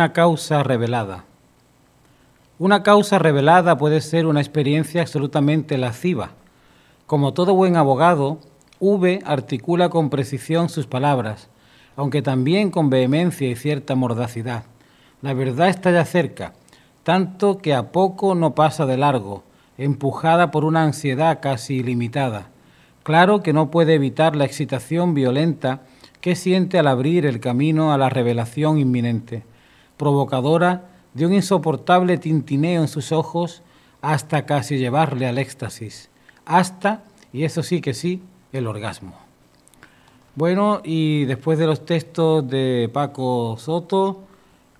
Una 0.00 0.14
causa 0.14 0.62
revelada. 0.62 1.26
Una 2.58 2.82
causa 2.82 3.18
revelada 3.18 3.76
puede 3.76 4.00
ser 4.00 4.24
una 4.24 4.40
experiencia 4.40 5.02
absolutamente 5.02 5.76
lasciva. 5.76 6.30
Como 7.06 7.34
todo 7.34 7.52
buen 7.52 7.76
abogado, 7.76 8.38
V 8.78 9.18
articula 9.26 9.90
con 9.90 10.08
precisión 10.08 10.70
sus 10.70 10.86
palabras, 10.86 11.50
aunque 11.96 12.22
también 12.22 12.70
con 12.70 12.88
vehemencia 12.88 13.46
y 13.46 13.56
cierta 13.56 13.94
mordacidad. 13.94 14.62
La 15.20 15.34
verdad 15.34 15.68
está 15.68 15.90
ya 15.90 16.06
cerca, 16.06 16.54
tanto 17.02 17.58
que 17.58 17.74
a 17.74 17.92
poco 17.92 18.34
no 18.34 18.54
pasa 18.54 18.86
de 18.86 18.96
largo, 18.96 19.44
empujada 19.76 20.50
por 20.50 20.64
una 20.64 20.82
ansiedad 20.82 21.40
casi 21.42 21.74
ilimitada. 21.74 22.48
Claro 23.02 23.42
que 23.42 23.52
no 23.52 23.70
puede 23.70 23.96
evitar 23.96 24.34
la 24.34 24.46
excitación 24.46 25.12
violenta 25.12 25.82
que 26.22 26.36
siente 26.36 26.78
al 26.78 26.86
abrir 26.86 27.26
el 27.26 27.38
camino 27.38 27.92
a 27.92 27.98
la 27.98 28.08
revelación 28.08 28.78
inminente 28.78 29.44
provocadora 30.00 30.88
de 31.12 31.26
un 31.26 31.34
insoportable 31.34 32.16
tintineo 32.16 32.80
en 32.80 32.88
sus 32.88 33.12
ojos 33.12 33.62
hasta 34.00 34.46
casi 34.46 34.78
llevarle 34.78 35.26
al 35.26 35.36
éxtasis, 35.36 36.08
hasta, 36.46 37.04
y 37.34 37.44
eso 37.44 37.62
sí 37.62 37.82
que 37.82 37.92
sí, 37.92 38.22
el 38.54 38.66
orgasmo. 38.66 39.12
Bueno, 40.36 40.80
y 40.84 41.26
después 41.26 41.58
de 41.58 41.66
los 41.66 41.84
textos 41.84 42.48
de 42.48 42.88
Paco 42.90 43.56
Soto, 43.58 44.22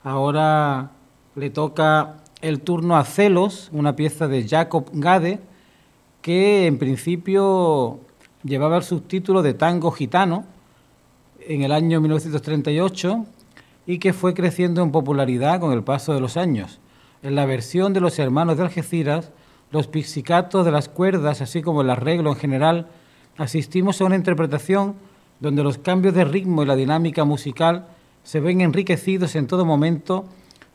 ahora 0.03 0.93
le 1.35 1.51
toca 1.51 2.17
el 2.41 2.63
turno 2.63 2.97
a 2.97 3.05
Celos, 3.05 3.69
una 3.73 3.95
pieza 3.95 4.27
de 4.27 4.49
Jacob 4.49 4.89
Gade, 4.95 5.39
que 6.23 6.67
en 6.67 6.79
principio 6.79 8.01
llevaba 8.43 8.79
el 8.79 8.85
subtítulo 8.85 9.43
de 9.43 9.53
Tango 9.53 9.91
Gitano 9.91 10.47
en 11.47 11.63
el 11.63 11.73
año 11.73 12.01
1938 12.01 13.27
y 13.91 13.99
que 13.99 14.13
fue 14.13 14.35
creciendo 14.35 14.85
en 14.85 14.93
popularidad 14.93 15.59
con 15.59 15.73
el 15.73 15.83
paso 15.83 16.15
de 16.15 16.21
los 16.21 16.37
años. 16.37 16.79
En 17.25 17.35
la 17.35 17.45
versión 17.45 17.93
de 17.93 17.99
los 17.99 18.21
hermanos 18.21 18.57
de 18.57 18.63
Algeciras, 18.63 19.33
los 19.73 19.89
pixicatos 19.89 20.65
de 20.65 20.71
las 20.71 20.89
cuerdas, 20.89 21.41
así 21.41 21.61
como 21.61 21.83
el 21.83 21.91
arreglo 21.91 22.31
en 22.31 22.37
general, 22.37 22.87
asistimos 23.37 24.01
a 24.01 24.05
una 24.05 24.15
interpretación 24.15 24.95
donde 25.41 25.65
los 25.65 25.79
cambios 25.79 26.15
de 26.15 26.25
ritmo 26.25 26.63
y 26.63 26.67
la 26.67 26.77
dinámica 26.77 27.25
musical 27.25 27.89
se 28.23 28.39
ven 28.39 28.61
enriquecidos 28.61 29.35
en 29.35 29.49
todo 29.49 29.65
momento 29.65 30.25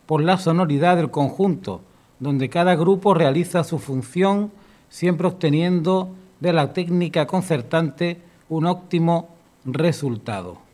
por 0.07 0.21
la 0.21 0.37
sonoridad 0.37 0.97
del 0.97 1.09
conjunto, 1.09 1.79
donde 2.19 2.49
cada 2.49 2.75
grupo 2.75 3.13
realiza 3.13 3.63
su 3.63 3.79
función, 3.79 4.51
siempre 4.89 5.25
obteniendo 5.25 6.09
de 6.41 6.51
la 6.51 6.73
técnica 6.73 7.27
concertante 7.27 8.19
un 8.49 8.65
óptimo 8.65 9.29
resultado. 9.63 10.64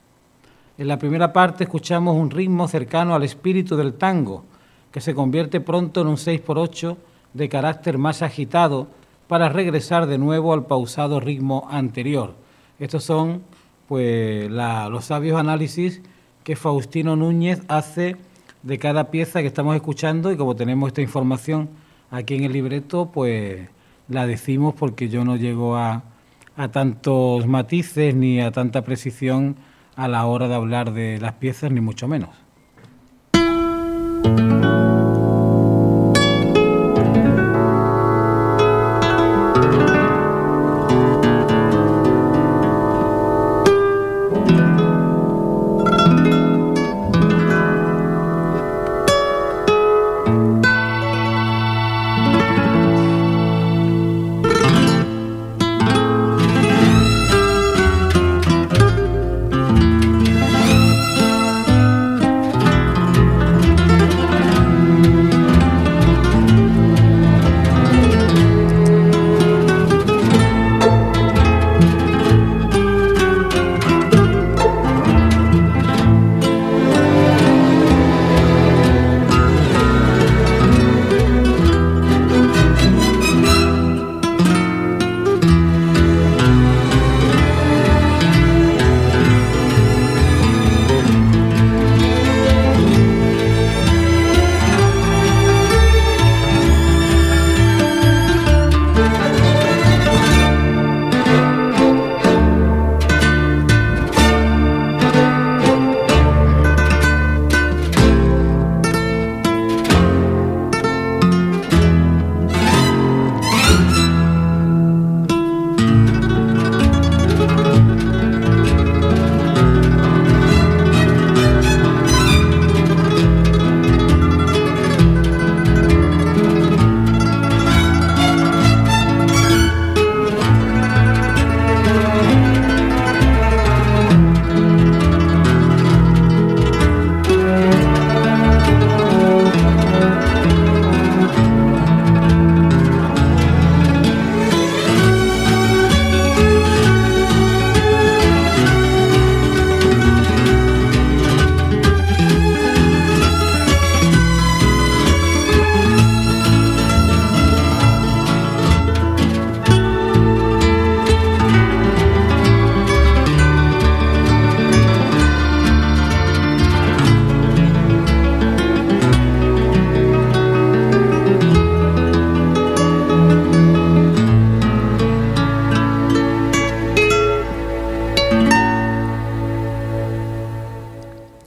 En 0.77 0.88
la 0.88 0.97
primera 0.97 1.34
parte 1.34 1.65
escuchamos 1.65 2.15
un 2.15 2.31
ritmo 2.31 2.67
cercano 2.67 3.13
al 3.13 3.23
espíritu 3.23 3.75
del 3.75 3.93
tango, 3.93 4.45
que 4.91 5.01
se 5.01 5.13
convierte 5.13 5.60
pronto 5.60 6.01
en 6.01 6.07
un 6.07 6.15
6x8 6.15 6.97
de 7.34 7.49
carácter 7.49 7.97
más 7.97 8.21
agitado 8.21 8.88
para 9.27 9.49
regresar 9.49 10.07
de 10.07 10.17
nuevo 10.17 10.53
al 10.53 10.65
pausado 10.65 11.19
ritmo 11.19 11.67
anterior. 11.69 12.36
Estos 12.79 13.03
son 13.03 13.43
pues 13.88 14.49
los 14.49 15.05
sabios 15.05 15.39
análisis 15.39 16.01
que 16.43 16.55
Faustino 16.55 17.15
Núñez 17.15 17.62
hace 17.67 18.15
de 18.63 18.79
cada 18.79 19.12
pieza 19.12 19.41
que 19.41 19.47
estamos 19.47 19.75
escuchando 19.75 20.31
y 20.31 20.38
como 20.38 20.55
tenemos 20.55 20.88
esta 20.88 21.01
información 21.01 21.69
aquí 22.10 22.36
en 22.36 22.45
el 22.45 22.53
libreto, 22.53 23.12
pues 23.12 23.67
la 24.07 24.25
decimos 24.25 24.73
porque 24.77 25.10
yo 25.10 25.23
no 25.25 25.36
llego 25.36 25.75
a, 25.75 26.03
a 26.55 26.67
tantos 26.69 27.45
matices 27.47 28.15
ni 28.15 28.41
a 28.41 28.51
tanta 28.51 28.84
precisión 28.84 29.55
a 29.95 30.08
la 30.08 30.25
hora 30.25 30.47
de 30.47 30.56
hablar 30.56 30.93
de 30.93 31.19
las 31.19 31.34
piezas, 31.34 31.71
ni 31.71 31.82
mucho 31.82 32.08
menos. 32.08 32.30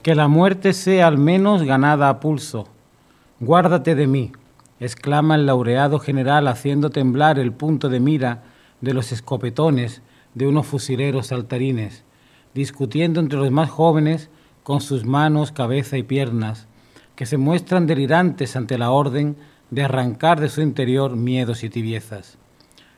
Que 0.05 0.13
la 0.13 0.27
muerte 0.27 0.73
sea 0.73 1.07
al 1.07 1.17
menos 1.17 1.63
ganada 1.63 2.09
a 2.09 2.19
pulso. 2.19 2.67
Guárdate 3.39 3.95
de 3.95 4.05
mí, 4.05 4.33
exclama 4.79 5.33
el 5.33 5.47
laureado 5.47 5.97
general 5.97 6.47
haciendo 6.47 6.91
temblar 6.91 7.39
el 7.39 7.51
punto 7.51 7.89
de 7.89 7.99
mira 7.99 8.43
de 8.81 8.93
los 8.93 9.11
escopetones 9.11 10.03
de 10.35 10.45
unos 10.45 10.67
fusileros 10.67 11.25
saltarines, 11.25 12.03
discutiendo 12.53 13.19
entre 13.19 13.39
los 13.39 13.49
más 13.49 13.71
jóvenes 13.71 14.29
con 14.61 14.79
sus 14.79 15.05
manos, 15.05 15.51
cabeza 15.51 15.97
y 15.97 16.03
piernas, 16.03 16.67
que 17.15 17.25
se 17.25 17.37
muestran 17.37 17.87
delirantes 17.87 18.55
ante 18.55 18.77
la 18.77 18.91
orden 18.91 19.35
de 19.71 19.85
arrancar 19.85 20.39
de 20.39 20.49
su 20.49 20.61
interior 20.61 21.15
miedos 21.15 21.63
y 21.63 21.71
tibiezas, 21.71 22.37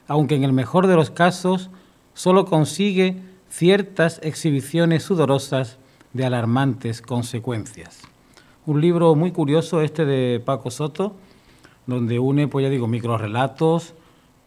aunque 0.09 0.35
en 0.35 0.43
el 0.43 0.51
mejor 0.51 0.87
de 0.87 0.95
los 0.97 1.09
casos 1.09 1.69
solo 2.13 2.43
consigue 2.43 3.21
ciertas 3.47 4.19
exhibiciones 4.23 5.03
sudorosas 5.03 5.77
de 6.13 6.25
alarmantes 6.25 7.01
consecuencias. 7.01 8.01
Un 8.65 8.81
libro 8.81 9.15
muy 9.15 9.31
curioso 9.31 9.81
este 9.81 10.05
de 10.05 10.39
Paco 10.39 10.71
Soto, 10.71 11.15
donde 11.85 12.19
une, 12.19 12.47
pues 12.47 12.63
ya 12.63 12.69
digo, 12.69 12.87
microrelatos, 12.87 13.93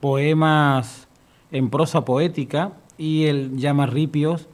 poemas 0.01 1.09
en 1.51 1.70
prosa 1.70 2.05
poética 2.05 2.73
y 2.99 3.25
él 3.25 3.57
llama 3.57 3.87
ripios 3.87 4.49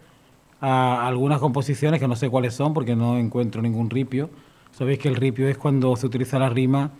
a 0.60 1.06
algunas 1.06 1.40
composiciones 1.40 2.00
que 2.00 2.08
no 2.08 2.16
sé 2.16 2.30
cuáles 2.30 2.54
son 2.54 2.74
porque 2.74 2.96
no 2.96 3.18
encuentro 3.18 3.60
ningún 3.60 3.90
ripio. 3.90 4.30
Sabéis 4.72 4.98
que 4.98 5.08
el 5.08 5.16
ripio 5.16 5.48
es 5.48 5.58
cuando 5.58 5.96
se 5.96 6.06
utiliza 6.06 6.38
la 6.38 6.48
rima 6.48 6.92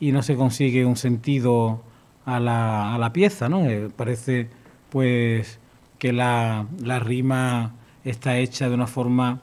y 0.00 0.12
no 0.12 0.22
se 0.22 0.34
consigue 0.34 0.84
un 0.84 0.96
sentido 0.96 1.80
a 2.24 2.40
la, 2.40 2.94
a 2.94 2.98
la 2.98 3.12
pieza, 3.12 3.48
¿no? 3.48 3.64
Eh, 3.66 3.90
parece 3.94 4.48
pues 4.90 5.60
que 5.98 6.12
la, 6.12 6.66
la 6.80 6.98
rima 6.98 7.74
está 8.04 8.38
hecha 8.38 8.68
de 8.68 8.74
una 8.74 8.86
forma 8.86 9.40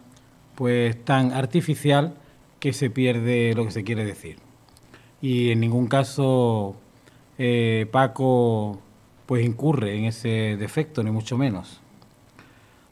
pues 0.56 1.04
tan 1.06 1.32
artificial 1.32 2.16
que 2.60 2.74
se 2.74 2.90
pierde 2.90 3.54
lo 3.56 3.66
que 3.66 3.72
se 3.72 3.84
quiere 3.84 4.04
decir. 4.04 4.38
Y 5.22 5.52
en 5.52 5.60
ningún 5.60 5.88
caso 5.88 6.76
eh, 7.38 7.88
Paco 7.92 8.80
pues 9.26 9.46
incurre 9.46 9.98
en 9.98 10.06
ese 10.06 10.58
defecto, 10.58 11.04
ni 11.04 11.12
mucho 11.12 11.38
menos. 11.38 11.82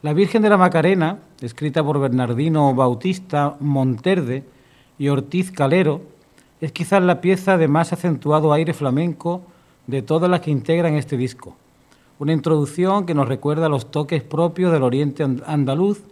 La 0.03 0.13
Virgen 0.13 0.43
de 0.43 0.49
la 0.49 0.58
Macarena, 0.58 1.19
escrita 1.41 1.84
por 1.84 1.99
Bernardino 1.99 2.73
Bautista 2.75 3.58
Monterde 3.60 4.43
y 4.99 5.10
Ortiz 5.10 5.51
Calero, 5.51 6.01
es 6.62 6.71
quizás 6.71 7.01
la 7.01 7.21
pieza 7.21 7.58
de 7.58 7.67
más 7.67 7.91
acentuado 7.91 8.53
aire 8.53 8.73
flamenco 8.73 9.41
de 9.88 10.01
todas 10.01 10.30
las 10.30 10.41
que 10.41 10.51
integran 10.51 10.93
este 10.93 11.17
disco 11.17 11.56
una 12.19 12.34
introducción 12.34 13.06
que 13.06 13.13
nos 13.13 13.27
recuerda 13.27 13.69
los 13.69 13.91
toques 13.91 14.23
propios 14.23 14.71
del 14.71 14.84
oriente 14.84 15.23
andaluz. 15.45 16.03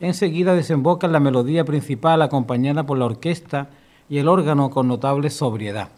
Enseguida 0.00 0.54
desemboca 0.54 1.06
en 1.06 1.12
la 1.12 1.20
melodía 1.20 1.64
principal 1.64 2.22
acompañada 2.22 2.84
por 2.84 2.98
la 2.98 3.06
orquesta 3.06 3.68
y 4.08 4.18
el 4.18 4.28
órgano 4.28 4.70
con 4.70 4.88
notable 4.88 5.30
sobriedad. 5.30 5.90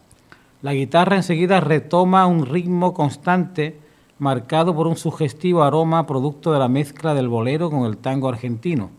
La 0.63 0.75
guitarra 0.75 1.17
enseguida 1.17 1.61
retoma 1.61 2.27
un 2.27 2.47
ritmo 2.47 2.93
constante 2.93 3.81
marcado 4.19 4.75
por 4.75 4.87
un 4.87 4.97
sugestivo 4.97 5.63
aroma 5.63 6.07
producto 6.07 6.53
de 6.53 6.59
la 6.59 6.69
mezcla 6.69 7.15
del 7.15 7.29
bolero 7.29 7.71
con 7.71 7.85
el 7.85 7.99
tango 7.99 8.29
argentino. 8.29 8.91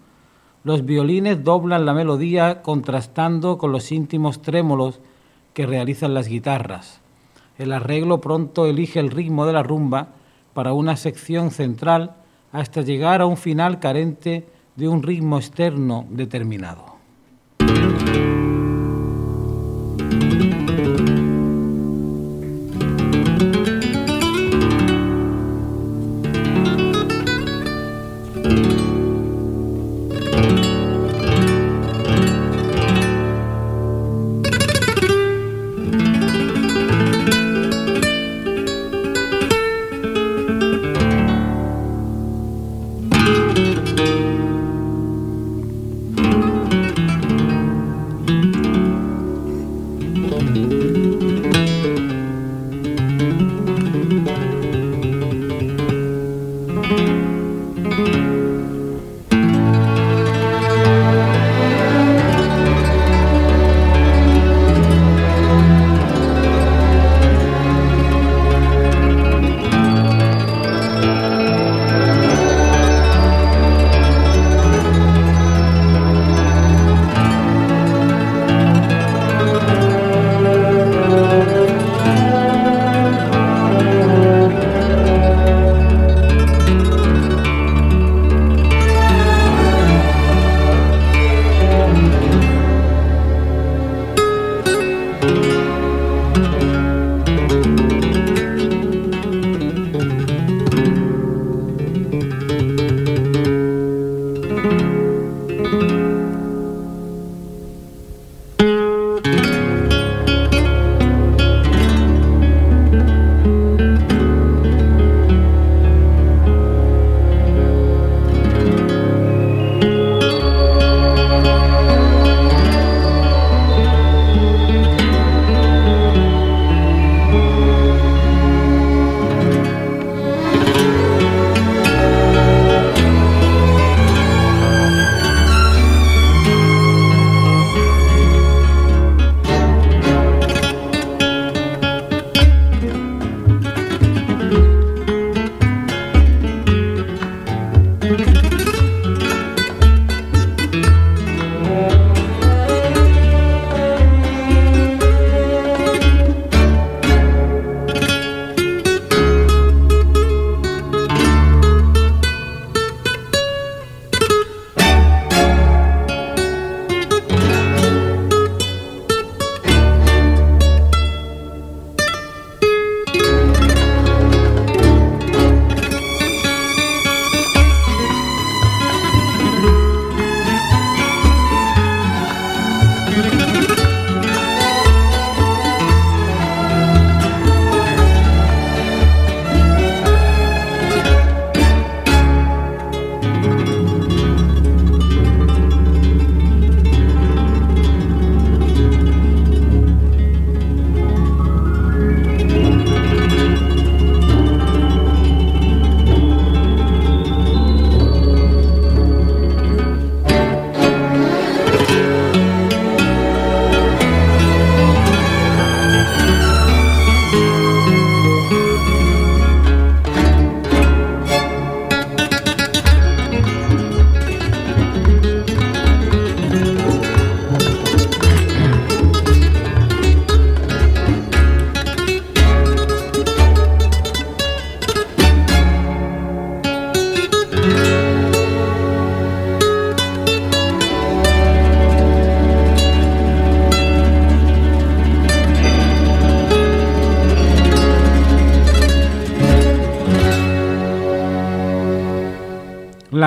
Los 0.64 0.86
violines 0.86 1.44
doblan 1.44 1.86
la 1.86 1.94
melodía 1.94 2.62
contrastando 2.62 3.58
con 3.58 3.72
los 3.72 3.92
íntimos 3.92 4.42
trémolos 4.42 5.00
que 5.54 5.66
realizan 5.66 6.14
las 6.14 6.28
guitarras. 6.28 7.00
El 7.58 7.72
arreglo 7.72 8.22
pronto 8.22 8.66
elige 8.66 9.00
el 9.00 9.10
ritmo 9.10 9.46
de 9.46 9.54
la 9.54 9.64
rumba 9.64 10.10
para 10.58 10.74
una 10.74 10.98
sección 10.98 11.52
central 11.52 12.16
hasta 12.52 12.82
llegar 12.82 13.22
a 13.22 13.28
un 13.28 13.38
final 13.38 13.80
carente 13.80 14.48
de 14.76 14.88
un 14.88 15.04
ritmo 15.04 15.38
externo 15.38 16.08
determinado. 16.10 16.97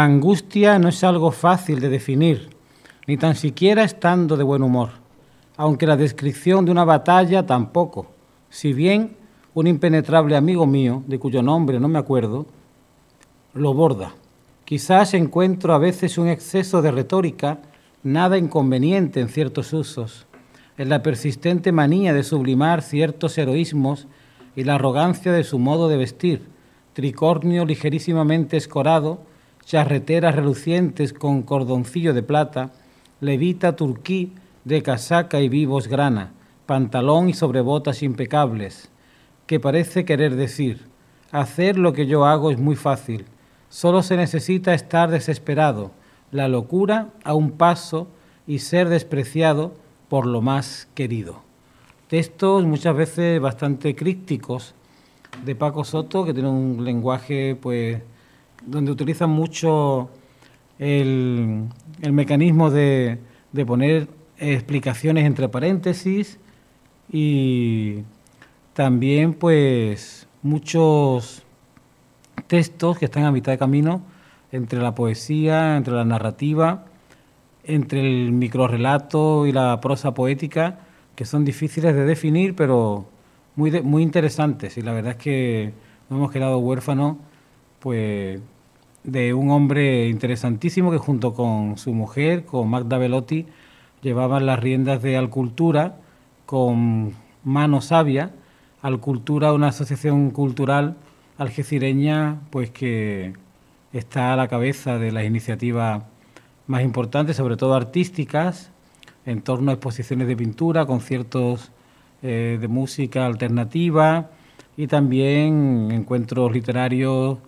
La 0.00 0.06
angustia 0.06 0.78
no 0.78 0.88
es 0.88 1.04
algo 1.04 1.30
fácil 1.30 1.78
de 1.78 1.90
definir, 1.90 2.48
ni 3.06 3.18
tan 3.18 3.36
siquiera 3.36 3.84
estando 3.84 4.38
de 4.38 4.42
buen 4.42 4.62
humor, 4.62 4.88
aunque 5.58 5.86
la 5.86 5.98
descripción 5.98 6.64
de 6.64 6.70
una 6.70 6.86
batalla 6.86 7.44
tampoco, 7.44 8.06
si 8.48 8.72
bien 8.72 9.18
un 9.52 9.66
impenetrable 9.66 10.36
amigo 10.36 10.64
mío, 10.64 11.02
de 11.06 11.18
cuyo 11.18 11.42
nombre 11.42 11.78
no 11.78 11.88
me 11.88 11.98
acuerdo, 11.98 12.46
lo 13.52 13.74
borda. 13.74 14.14
Quizás 14.64 15.12
encuentro 15.12 15.74
a 15.74 15.78
veces 15.78 16.16
un 16.16 16.28
exceso 16.28 16.80
de 16.80 16.92
retórica, 16.92 17.58
nada 18.02 18.38
inconveniente 18.38 19.20
en 19.20 19.28
ciertos 19.28 19.70
usos, 19.74 20.26
en 20.78 20.88
la 20.88 21.02
persistente 21.02 21.72
manía 21.72 22.14
de 22.14 22.22
sublimar 22.22 22.80
ciertos 22.80 23.36
heroísmos 23.36 24.08
y 24.56 24.64
la 24.64 24.76
arrogancia 24.76 25.30
de 25.30 25.44
su 25.44 25.58
modo 25.58 25.90
de 25.90 25.98
vestir, 25.98 26.48
tricornio 26.94 27.66
ligerísimamente 27.66 28.56
escorado, 28.56 29.28
charreteras 29.64 30.34
relucientes 30.34 31.12
con 31.12 31.42
cordoncillo 31.42 32.14
de 32.14 32.22
plata, 32.22 32.70
levita 33.20 33.76
turquí 33.76 34.32
de 34.64 34.82
casaca 34.82 35.40
y 35.40 35.48
vivos 35.48 35.88
grana, 35.88 36.32
pantalón 36.66 37.28
y 37.28 37.34
sobrebotas 37.34 38.02
impecables, 38.02 38.90
que 39.46 39.60
parece 39.60 40.04
querer 40.04 40.36
decir, 40.36 40.86
hacer 41.32 41.78
lo 41.78 41.92
que 41.92 42.06
yo 42.06 42.24
hago 42.24 42.50
es 42.50 42.58
muy 42.58 42.76
fácil, 42.76 43.26
solo 43.68 44.02
se 44.02 44.16
necesita 44.16 44.74
estar 44.74 45.10
desesperado, 45.10 45.92
la 46.30 46.48
locura 46.48 47.08
a 47.24 47.34
un 47.34 47.52
paso 47.52 48.08
y 48.46 48.60
ser 48.60 48.88
despreciado 48.88 49.74
por 50.08 50.26
lo 50.26 50.40
más 50.42 50.88
querido. 50.94 51.42
Textos 52.08 52.64
muchas 52.64 52.96
veces 52.96 53.40
bastante 53.40 53.94
crípticos 53.94 54.74
de 55.44 55.54
Paco 55.54 55.84
Soto, 55.84 56.24
que 56.24 56.34
tiene 56.34 56.48
un 56.48 56.84
lenguaje 56.84 57.56
pues 57.60 58.02
donde 58.66 58.90
utiliza 58.92 59.26
mucho 59.26 60.10
el, 60.78 61.68
mecanismo 62.10 62.70
de, 62.70 63.18
de 63.52 63.66
poner 63.66 64.08
explicaciones 64.38 65.24
entre 65.26 65.48
paréntesis 65.48 66.38
y 67.12 68.02
también 68.72 69.34
pues 69.34 70.26
muchos 70.42 71.42
textos 72.46 72.98
que 72.98 73.04
están 73.04 73.24
a 73.24 73.32
mitad 73.32 73.52
de 73.52 73.58
camino 73.58 74.02
entre 74.52 74.80
la 74.80 74.94
poesía, 74.94 75.76
entre 75.76 75.94
la 75.94 76.04
narrativa, 76.04 76.86
entre 77.64 78.00
el 78.00 78.32
microrelato 78.32 79.46
y 79.46 79.52
la 79.52 79.80
prosa 79.80 80.14
poética, 80.14 80.80
que 81.14 81.24
son 81.24 81.44
difíciles 81.44 81.94
de 81.94 82.04
definir, 82.04 82.56
pero 82.56 83.06
muy, 83.54 83.70
muy 83.82 84.02
interesantes. 84.02 84.76
Y 84.78 84.82
la 84.82 84.92
verdad 84.92 85.12
es 85.12 85.18
que 85.18 85.72
nos 86.08 86.18
hemos 86.18 86.32
quedado 86.32 86.58
huérfanos 86.58 87.18
pues, 87.80 88.40
de 89.04 89.34
un 89.34 89.50
hombre 89.50 90.08
interesantísimo 90.08 90.90
que 90.90 90.98
junto 90.98 91.34
con 91.34 91.78
su 91.78 91.92
mujer, 91.92 92.44
con 92.44 92.68
Magda 92.68 92.98
Velotti, 92.98 93.46
llevaban 94.02 94.46
las 94.46 94.60
riendas 94.60 95.02
de 95.02 95.16
Alcultura 95.16 95.96
con 96.46 97.14
mano 97.44 97.80
sabia. 97.80 98.32
Alcultura, 98.82 99.52
una 99.52 99.68
asociación 99.68 100.30
cultural 100.30 100.96
algecireña, 101.38 102.40
pues 102.50 102.70
que 102.70 103.34
está 103.92 104.32
a 104.32 104.36
la 104.36 104.48
cabeza 104.48 104.98
de 104.98 105.12
las 105.12 105.24
iniciativas 105.24 106.04
más 106.66 106.82
importantes, 106.82 107.36
sobre 107.36 107.56
todo 107.56 107.74
artísticas, 107.74 108.70
en 109.26 109.42
torno 109.42 109.70
a 109.70 109.74
exposiciones 109.74 110.28
de 110.28 110.36
pintura, 110.36 110.86
conciertos 110.86 111.72
eh, 112.22 112.58
de 112.60 112.68
música 112.68 113.26
alternativa 113.26 114.30
y 114.76 114.86
también 114.86 115.90
encuentros 115.90 116.52
literarios 116.52 117.38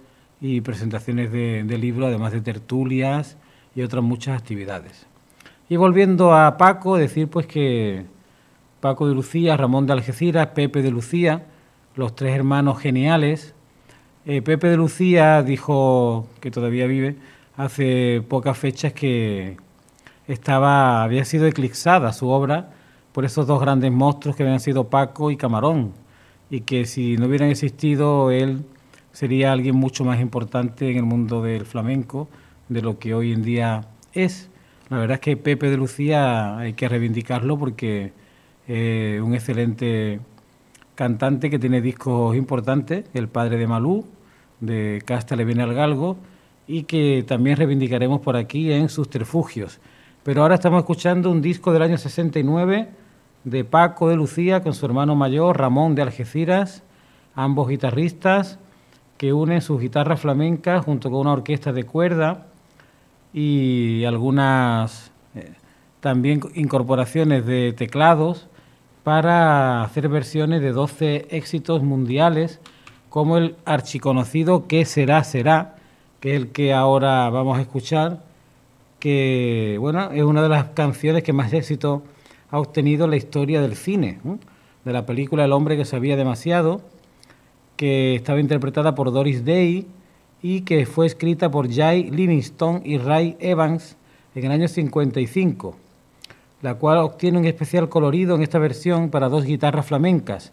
y 0.43 0.61
presentaciones 0.61 1.33
de, 1.33 1.63
de 1.65 1.79
libros, 1.79 2.09
además 2.09 2.33
de 2.33 2.43
tertulias 2.43 3.39
y 3.75 3.83
otras 3.83 4.05
muchas 4.05 4.39
actividades. 4.39 5.07
Y 5.69 5.77
volviendo 5.77 6.35
a 6.35 6.59
Paco, 6.59 6.99
decir 6.99 7.29
pues 7.29 7.47
que 7.47 8.05
Paco 8.81 9.09
de 9.09 9.15
Lucía, 9.15 9.57
Ramón 9.57 9.87
de 9.87 9.93
Algeciras, 9.93 10.49
Pepe 10.49 10.83
de 10.83 10.91
Lucía, 10.91 11.47
los 11.95 12.17
tres 12.17 12.35
hermanos 12.35 12.81
geniales. 12.81 13.55
Eh, 14.27 14.43
Pepe 14.43 14.69
de 14.69 14.77
Lucía 14.77 15.43
dijo 15.43 16.27
que 16.41 16.51
todavía 16.51 16.87
vive 16.87 17.17
hace 17.57 18.23
pocas 18.29 18.59
fechas 18.59 18.93
que 18.93 19.57
estaba, 20.27 21.05
había 21.05 21.25
sido 21.25 21.47
eclipsada 21.47 22.13
su 22.13 22.29
obra 22.29 22.71
por 23.13 23.25
esos 23.25 23.47
dos 23.47 23.61
grandes 23.61 23.93
monstruos 23.93 24.37
que 24.37 24.43
habían 24.43 24.61
sido 24.61 24.89
Paco 24.89 25.31
y 25.31 25.37
Camarón, 25.37 25.93
y 26.51 26.63
que 26.63 26.87
si 26.87 27.17
no 27.17 27.27
hubieran 27.27 27.51
existido 27.51 28.31
él 28.31 28.65
sería 29.13 29.53
alguien 29.53 29.77
mucho 29.77 30.05
más 30.05 30.21
importante 30.21 30.91
en 30.91 30.97
el 30.97 31.05
mundo 31.05 31.43
del 31.43 31.67
flamenco 31.67 32.29
de 32.69 32.83
lo 32.83 32.99
que 32.99 33.15
hoy 33.15 33.33
en 33.33 33.43
día 33.43 33.83
es. 34.13 34.49
La 34.89 34.99
verdad 34.99 35.15
es 35.15 35.21
que 35.21 35.37
Pepe 35.37 35.71
de 35.71 35.77
Lucía 35.77 36.59
hay 36.59 36.73
que 36.73 36.89
reivindicarlo 36.89 37.59
porque 37.59 38.13
es 38.67 39.21
un 39.21 39.35
excelente 39.35 40.21
cantante 40.95 41.51
que 41.51 41.59
tiene 41.59 41.81
discos 41.81 42.37
importantes, 42.37 43.05
el 43.15 43.29
padre 43.29 43.57
de 43.57 43.67
Malú, 43.67 44.05
de 44.61 45.03
Casta 45.05 45.37
le 45.37 45.45
viene 45.45 45.63
al 45.63 45.75
galgo, 45.75 46.17
y 46.67 46.85
que 46.85 47.25
también 47.27 47.57
reivindicaremos 47.57 48.21
por 48.21 48.37
aquí 48.37 48.73
en 48.73 48.89
sus 48.89 49.11
terfugios. 49.11 49.81
Pero 50.23 50.43
ahora 50.43 50.55
estamos 50.55 50.79
escuchando 50.79 51.31
un 51.31 51.43
disco 51.43 51.73
del 51.73 51.83
año 51.83 51.99
69 51.99 52.89
de 53.45 53.65
Paco 53.65 54.09
de 54.09 54.17
Lucía 54.17 54.63
con 54.63 54.73
su 54.73 54.87
hermano 54.87 55.17
mayor 55.17 55.59
Ramón 55.59 55.95
de 55.95 56.03
Algeciras, 56.03 56.85
ambos 57.35 57.69
guitarristas 57.69 58.59
que 59.23 59.33
unen 59.33 59.63
sus 59.63 59.81
guitarras 59.81 60.19
flamencas 60.19 60.85
junto 60.85 61.09
con 61.09 61.21
una 61.21 61.33
orquesta 61.33 61.73
de 61.73 61.85
cuerda 61.85 62.49
y 63.33 64.03
algunas 64.05 65.13
eh, 65.37 65.53
también 66.01 66.41
incorporaciones 66.57 67.47
de 67.47 67.73
teclados 67.73 68.49
para 69.05 69.85
hacer 69.85 70.09
versiones 70.09 70.61
de 70.61 70.73
12 70.73 71.29
éxitos 71.31 71.85
mundiales 71.85 72.59
como 73.11 73.37
el 73.37 73.55
archiconocido 73.65 74.67
¿Qué 74.67 74.85
será, 74.85 75.23
será? 75.23 75.77
que 76.19 76.35
es 76.35 76.43
el 76.43 76.49
que 76.49 76.73
ahora 76.73 77.31
vamos 77.31 77.59
a 77.59 77.61
escuchar, 77.61 78.25
que 78.99 79.77
bueno, 79.79 80.11
es 80.11 80.25
una 80.25 80.43
de 80.43 80.49
las 80.49 80.65
canciones 80.71 81.23
que 81.23 81.33
más 81.33 81.53
éxito 81.53 82.03
ha 82.51 82.59
obtenido 82.59 83.05
en 83.05 83.11
la 83.13 83.17
historia 83.19 83.61
del 83.61 83.77
cine, 83.77 84.19
de 84.85 84.93
la 84.93 85.07
película 85.07 85.45
El 85.45 85.53
hombre 85.53 85.77
que 85.77 85.85
sabía 85.85 86.17
demasiado, 86.17 86.81
que 87.83 88.15
estaba 88.15 88.39
interpretada 88.39 88.95
por 88.95 89.11
Doris 89.11 89.45
Day 89.45 89.89
y 90.41 90.61
que 90.61 90.87
fue 90.87 91.05
escrita 91.05 91.51
por 91.51 91.69
Jay 91.69 92.13
Livingston 92.13 92.83
y 92.85 92.97
Ray 92.97 93.37
Evans 93.41 93.97
en 94.37 94.45
el 94.45 94.53
año 94.53 94.69
55, 94.69 95.75
la 96.61 96.75
cual 96.75 96.99
obtiene 96.99 97.39
un 97.39 97.45
especial 97.45 97.89
colorido 97.89 98.37
en 98.37 98.43
esta 98.43 98.61
versión 98.61 99.11
para 99.11 99.29
dos 99.29 99.45
guitarras 99.45 99.85
flamencas. 99.85 100.53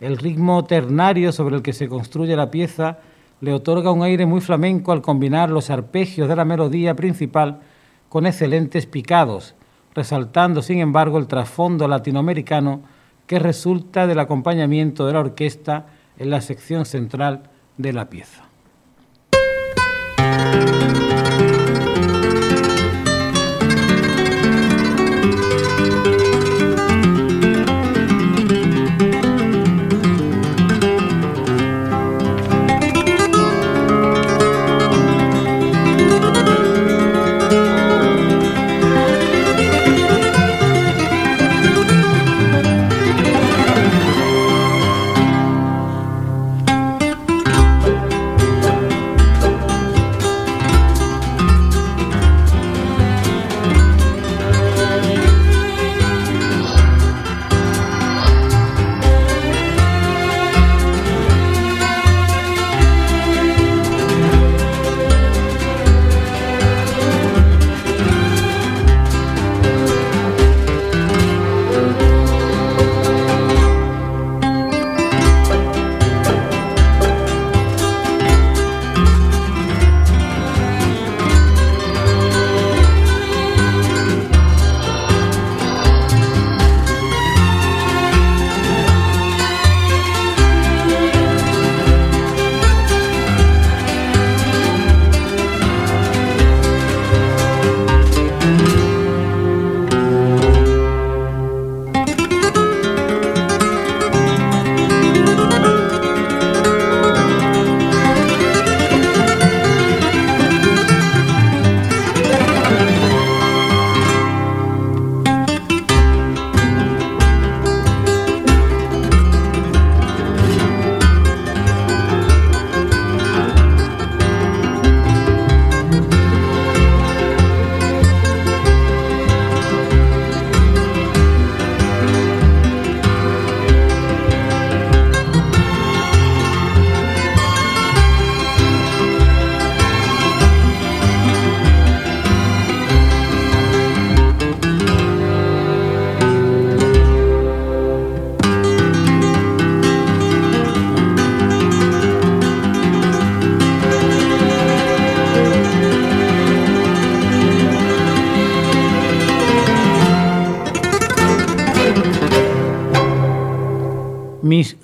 El 0.00 0.16
ritmo 0.16 0.64
ternario 0.64 1.32
sobre 1.32 1.56
el 1.56 1.60
que 1.60 1.74
se 1.74 1.86
construye 1.86 2.34
la 2.34 2.50
pieza 2.50 3.00
le 3.42 3.52
otorga 3.52 3.92
un 3.92 4.02
aire 4.02 4.24
muy 4.24 4.40
flamenco 4.40 4.92
al 4.92 5.02
combinar 5.02 5.50
los 5.50 5.68
arpegios 5.68 6.30
de 6.30 6.36
la 6.36 6.46
melodía 6.46 6.96
principal 6.96 7.60
con 8.08 8.24
excelentes 8.24 8.86
picados, 8.86 9.54
resaltando 9.94 10.62
sin 10.62 10.78
embargo 10.78 11.18
el 11.18 11.26
trasfondo 11.26 11.86
latinoamericano 11.86 12.80
que 13.26 13.38
resulta 13.38 14.06
del 14.06 14.20
acompañamiento 14.20 15.06
de 15.06 15.12
la 15.12 15.20
orquesta 15.20 15.84
en 16.20 16.28
la 16.28 16.42
sección 16.42 16.84
central 16.84 17.44
de 17.78 17.94
la 17.94 18.10
pieza. 18.10 18.49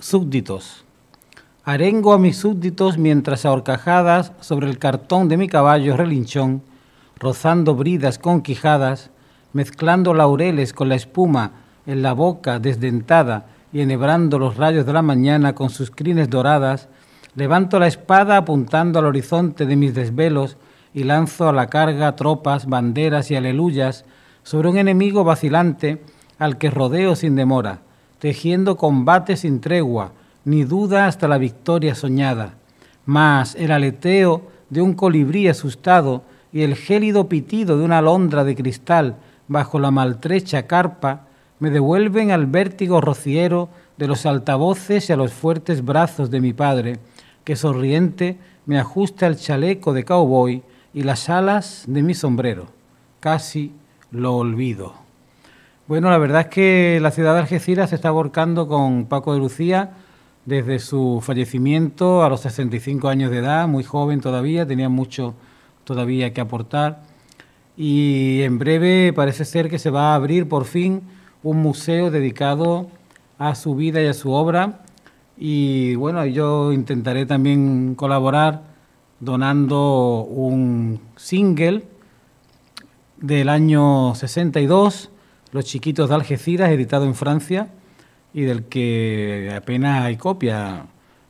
Súbditos. 0.06 0.84
Arengo 1.64 2.12
a 2.12 2.18
mis 2.18 2.36
súbditos 2.36 2.96
mientras 2.96 3.44
ahorcajadas 3.44 4.32
sobre 4.40 4.68
el 4.70 4.78
cartón 4.78 5.28
de 5.28 5.36
mi 5.36 5.48
caballo 5.48 5.96
relinchón, 5.96 6.62
rozando 7.18 7.74
bridas 7.74 8.20
con 8.20 8.40
quijadas, 8.40 9.10
mezclando 9.52 10.14
laureles 10.14 10.72
con 10.72 10.88
la 10.88 10.94
espuma 10.94 11.50
en 11.86 12.02
la 12.02 12.12
boca 12.12 12.60
desdentada 12.60 13.46
y 13.72 13.80
enhebrando 13.80 14.38
los 14.38 14.56
rayos 14.56 14.86
de 14.86 14.92
la 14.92 15.02
mañana 15.02 15.56
con 15.56 15.70
sus 15.70 15.90
crines 15.90 16.30
doradas, 16.30 16.88
levanto 17.34 17.80
la 17.80 17.88
espada 17.88 18.36
apuntando 18.36 19.00
al 19.00 19.06
horizonte 19.06 19.66
de 19.66 19.74
mis 19.74 19.92
desvelos 19.92 20.56
y 20.94 21.02
lanzo 21.02 21.48
a 21.48 21.52
la 21.52 21.66
carga 21.66 22.14
tropas, 22.14 22.66
banderas 22.66 23.32
y 23.32 23.34
aleluyas 23.34 24.04
sobre 24.44 24.68
un 24.68 24.78
enemigo 24.78 25.24
vacilante 25.24 26.00
al 26.38 26.58
que 26.58 26.70
rodeo 26.70 27.16
sin 27.16 27.34
demora, 27.34 27.80
tejiendo 28.18 28.76
combate 28.76 29.36
sin 29.36 29.60
tregua, 29.60 30.12
ni 30.44 30.64
duda 30.64 31.06
hasta 31.06 31.28
la 31.28 31.38
victoria 31.38 31.94
soñada. 31.94 32.54
Mas 33.04 33.54
el 33.56 33.72
aleteo 33.72 34.42
de 34.70 34.82
un 34.82 34.94
colibrí 34.94 35.48
asustado 35.48 36.22
y 36.52 36.62
el 36.62 36.74
gélido 36.74 37.28
pitido 37.28 37.78
de 37.78 37.84
una 37.84 37.98
alondra 37.98 38.44
de 38.44 38.54
cristal 38.54 39.16
bajo 39.48 39.78
la 39.78 39.90
maltrecha 39.90 40.66
carpa 40.66 41.26
me 41.58 41.70
devuelven 41.70 42.30
al 42.30 42.46
vértigo 42.46 43.00
rociero 43.00 43.68
de 43.96 44.06
los 44.06 44.26
altavoces 44.26 45.08
y 45.08 45.12
a 45.12 45.16
los 45.16 45.32
fuertes 45.32 45.84
brazos 45.84 46.30
de 46.30 46.40
mi 46.40 46.52
padre, 46.52 46.98
que 47.44 47.56
sonriente 47.56 48.38
me 48.66 48.78
ajusta 48.78 49.26
el 49.26 49.36
chaleco 49.36 49.92
de 49.92 50.04
cowboy 50.04 50.62
y 50.92 51.02
las 51.02 51.28
alas 51.28 51.84
de 51.86 52.02
mi 52.02 52.14
sombrero. 52.14 52.66
Casi 53.20 53.72
lo 54.10 54.36
olvido. 54.36 55.05
Bueno, 55.88 56.10
la 56.10 56.18
verdad 56.18 56.40
es 56.40 56.46
que 56.48 56.98
la 57.00 57.12
ciudad 57.12 57.34
de 57.34 57.40
Algeciras 57.42 57.90
se 57.90 57.94
está 57.94 58.10
volcando 58.10 58.66
con 58.66 59.06
Paco 59.06 59.34
de 59.34 59.38
Lucía 59.38 59.92
desde 60.44 60.80
su 60.80 61.20
fallecimiento 61.22 62.24
a 62.24 62.28
los 62.28 62.40
65 62.40 63.08
años 63.08 63.30
de 63.30 63.38
edad, 63.38 63.68
muy 63.68 63.84
joven 63.84 64.20
todavía, 64.20 64.66
tenía 64.66 64.88
mucho 64.88 65.34
todavía 65.84 66.32
que 66.32 66.40
aportar. 66.40 67.04
Y 67.76 68.40
en 68.42 68.58
breve 68.58 69.12
parece 69.12 69.44
ser 69.44 69.70
que 69.70 69.78
se 69.78 69.90
va 69.90 70.10
a 70.10 70.14
abrir 70.16 70.48
por 70.48 70.64
fin 70.64 71.02
un 71.44 71.58
museo 71.58 72.10
dedicado 72.10 72.88
a 73.38 73.54
su 73.54 73.76
vida 73.76 74.02
y 74.02 74.08
a 74.08 74.14
su 74.14 74.32
obra. 74.32 74.80
Y 75.38 75.94
bueno, 75.94 76.26
yo 76.26 76.72
intentaré 76.72 77.26
también 77.26 77.94
colaborar 77.94 78.64
donando 79.20 80.26
un 80.28 80.98
single 81.14 81.84
del 83.18 83.48
año 83.48 84.16
62, 84.16 85.10
Los 85.52 85.64
Chiquitos 85.64 86.08
de 86.08 86.14
Algeciras, 86.14 86.70
editado 86.70 87.04
en 87.04 87.14
Francia, 87.14 87.68
y 88.34 88.42
del 88.42 88.64
que 88.64 89.52
apenas 89.56 90.04
hay 90.04 90.16
copia. 90.16 90.86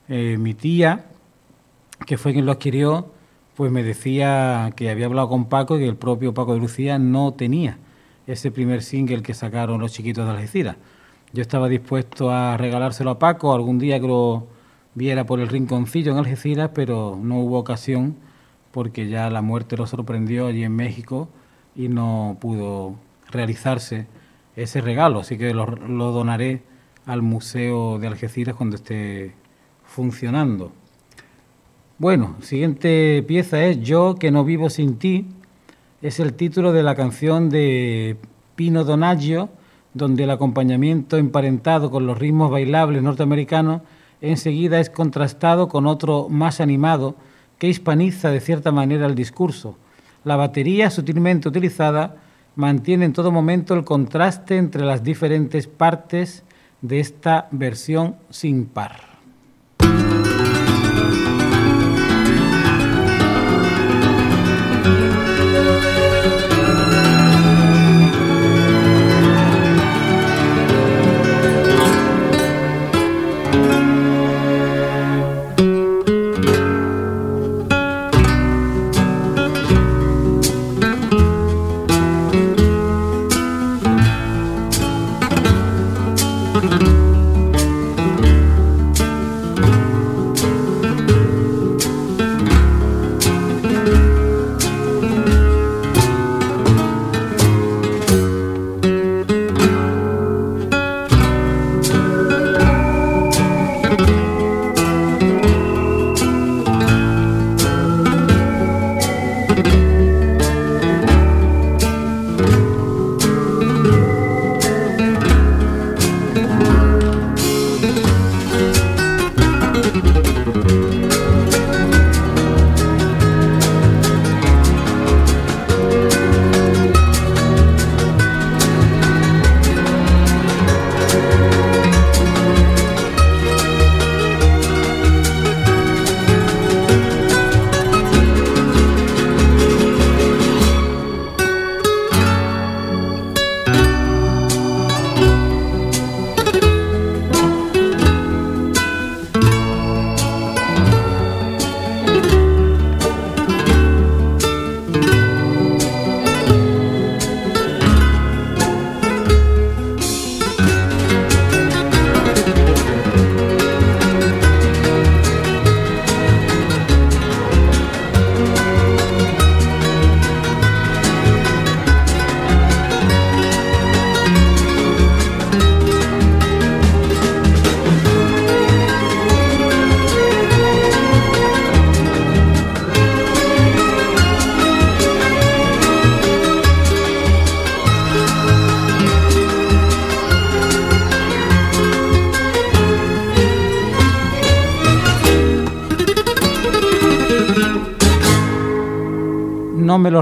Eh, 0.08 0.36
mi 0.38 0.54
tía, 0.54 1.06
que 2.06 2.18
fue 2.18 2.32
quien 2.32 2.46
lo 2.46 2.52
adquirió, 2.52 3.12
pues 3.56 3.72
me 3.72 3.82
decía 3.82 4.72
que 4.76 4.90
había 4.90 5.06
hablado 5.06 5.28
con 5.28 5.46
Paco 5.48 5.76
y 5.76 5.80
que 5.80 5.88
el 5.88 5.96
propio 5.96 6.34
Paco 6.34 6.54
de 6.54 6.60
Lucía 6.60 6.98
no 6.98 7.34
tenía 7.34 7.78
ese 8.26 8.50
primer 8.50 8.82
single 8.82 9.22
que 9.22 9.34
sacaron 9.34 9.80
los 9.80 9.92
chiquitos 9.92 10.24
de 10.26 10.32
Algeciras. 10.32 10.76
Yo 11.32 11.42
estaba 11.42 11.68
dispuesto 11.68 12.30
a 12.30 12.56
regalárselo 12.56 13.10
a 13.10 13.18
Paco 13.18 13.54
algún 13.54 13.78
día 13.78 14.00
que 14.00 14.06
lo 14.06 14.46
viera 14.94 15.26
por 15.26 15.40
el 15.40 15.48
rinconcillo 15.48 16.12
en 16.12 16.18
Algeciras, 16.18 16.70
pero 16.74 17.18
no 17.20 17.38
hubo 17.38 17.58
ocasión 17.58 18.16
porque 18.72 19.08
ya 19.08 19.30
la 19.30 19.42
muerte 19.42 19.76
lo 19.76 19.86
sorprendió 19.86 20.46
allí 20.48 20.64
en 20.64 20.74
México 20.74 21.28
y 21.74 21.88
no 21.88 22.36
pudo 22.40 22.96
realizarse 23.30 24.06
ese 24.56 24.80
regalo, 24.80 25.20
así 25.20 25.36
que 25.36 25.52
lo, 25.52 25.66
donaré 25.66 26.62
al 27.04 27.22
Museo 27.22 27.98
de 27.98 28.06
Algeciras 28.06 28.56
cuando 28.56 28.76
esté 28.76 29.34
funcionando. 29.84 30.72
Bueno, 31.98 32.36
siguiente 32.40 33.22
pieza 33.26 33.64
es 33.64 33.80
Yo 33.80 34.16
que 34.16 34.30
no 34.30 34.44
vivo 34.44 34.70
sin 34.70 34.98
ti, 34.98 35.26
es 36.02 36.20
el 36.20 36.34
título 36.34 36.72
de 36.72 36.82
la 36.82 36.94
canción 36.94 37.48
de 37.48 38.16
Pino 38.54 38.84
Donaggio, 38.84 39.48
donde 39.94 40.24
el 40.24 40.30
acompañamiento 40.30 41.16
emparentado 41.16 41.90
con 41.90 42.06
los 42.06 42.18
ritmos 42.18 42.50
bailables 42.50 43.02
norteamericanos 43.02 43.82
enseguida 44.20 44.80
es 44.80 44.90
contrastado 44.90 45.68
con 45.68 45.86
otro 45.86 46.28
más 46.28 46.60
animado 46.60 47.16
que 47.58 47.68
hispaniza 47.68 48.30
de 48.30 48.40
cierta 48.40 48.72
manera 48.72 49.06
el 49.06 49.14
discurso. 49.14 49.76
La 50.24 50.36
batería 50.36 50.90
sutilmente 50.90 51.48
utilizada 51.48 52.16
mantiene 52.56 53.04
en 53.04 53.12
todo 53.12 53.30
momento 53.30 53.74
el 53.74 53.84
contraste 53.84 54.56
entre 54.56 54.84
las 54.84 55.04
diferentes 55.04 55.68
partes 55.68 56.42
de 56.82 57.00
esta 57.00 57.48
versión 57.52 58.16
sin 58.30 58.66
par. 58.66 59.05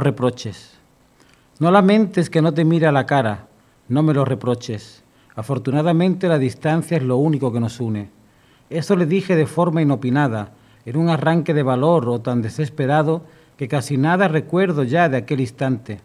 Reproches. 0.05 0.78
No 1.59 1.70
lamentes 1.70 2.30
que 2.30 2.42
no 2.42 2.55
te 2.55 2.64
mire 2.64 2.86
a 2.86 2.92
la 2.92 3.07
cara, 3.07 3.48
no 3.88 4.02
me 4.02 4.14
lo 4.14 4.24
reproches. 4.24 5.02
Afortunadamente 5.34 6.28
la 6.28 6.38
distancia 6.38 6.96
es 6.96 7.02
lo 7.02 7.16
único 7.16 7.52
que 7.52 7.61
nos 7.61 7.80
une. 7.80 8.11
Eso 8.70 8.96
le 8.96 9.07
dije 9.07 9.34
de 9.34 9.46
forma 9.46 9.82
inopinada, 9.82 10.52
en 10.84 10.96
un 10.96 11.09
arranque 11.09 11.55
de 11.55 11.62
valor 11.62 12.09
o 12.09 12.20
tan 12.20 12.42
desesperado 12.42 13.24
que 13.57 13.68
casi 13.68 13.96
nada 13.96 14.28
recuerdo 14.28 14.84
ya 14.84 15.09
de 15.09 15.16
aquel 15.16 15.40
instante. 15.40 16.00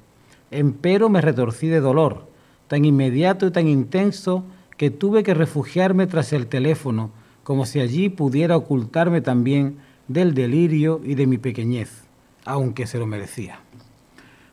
Empero 0.52 1.10
me 1.10 1.22
retorcí 1.22 1.68
de 1.68 1.80
dolor, 1.80 2.28
tan 2.68 2.86
inmediato 2.86 3.48
y 3.48 3.52
tan 3.52 3.68
intenso 3.68 4.44
que 4.78 4.90
tuve 4.90 5.24
que 5.24 5.34
refugiarme 5.34 6.08
tras 6.08 6.32
el 6.34 6.48
teléfono, 6.48 7.12
como 7.44 7.66
si 7.66 7.80
allí 7.80 8.10
pudiera 8.10 8.56
ocultarme 8.56 9.22
también 9.22 9.78
del 10.08 10.34
delirio 10.34 11.02
y 11.04 11.16
de 11.16 11.28
mi 11.28 11.38
pequeñez, 11.38 12.04
aunque 12.46 12.88
se 12.88 12.98
lo 12.98 13.06
merecía. 13.06 13.60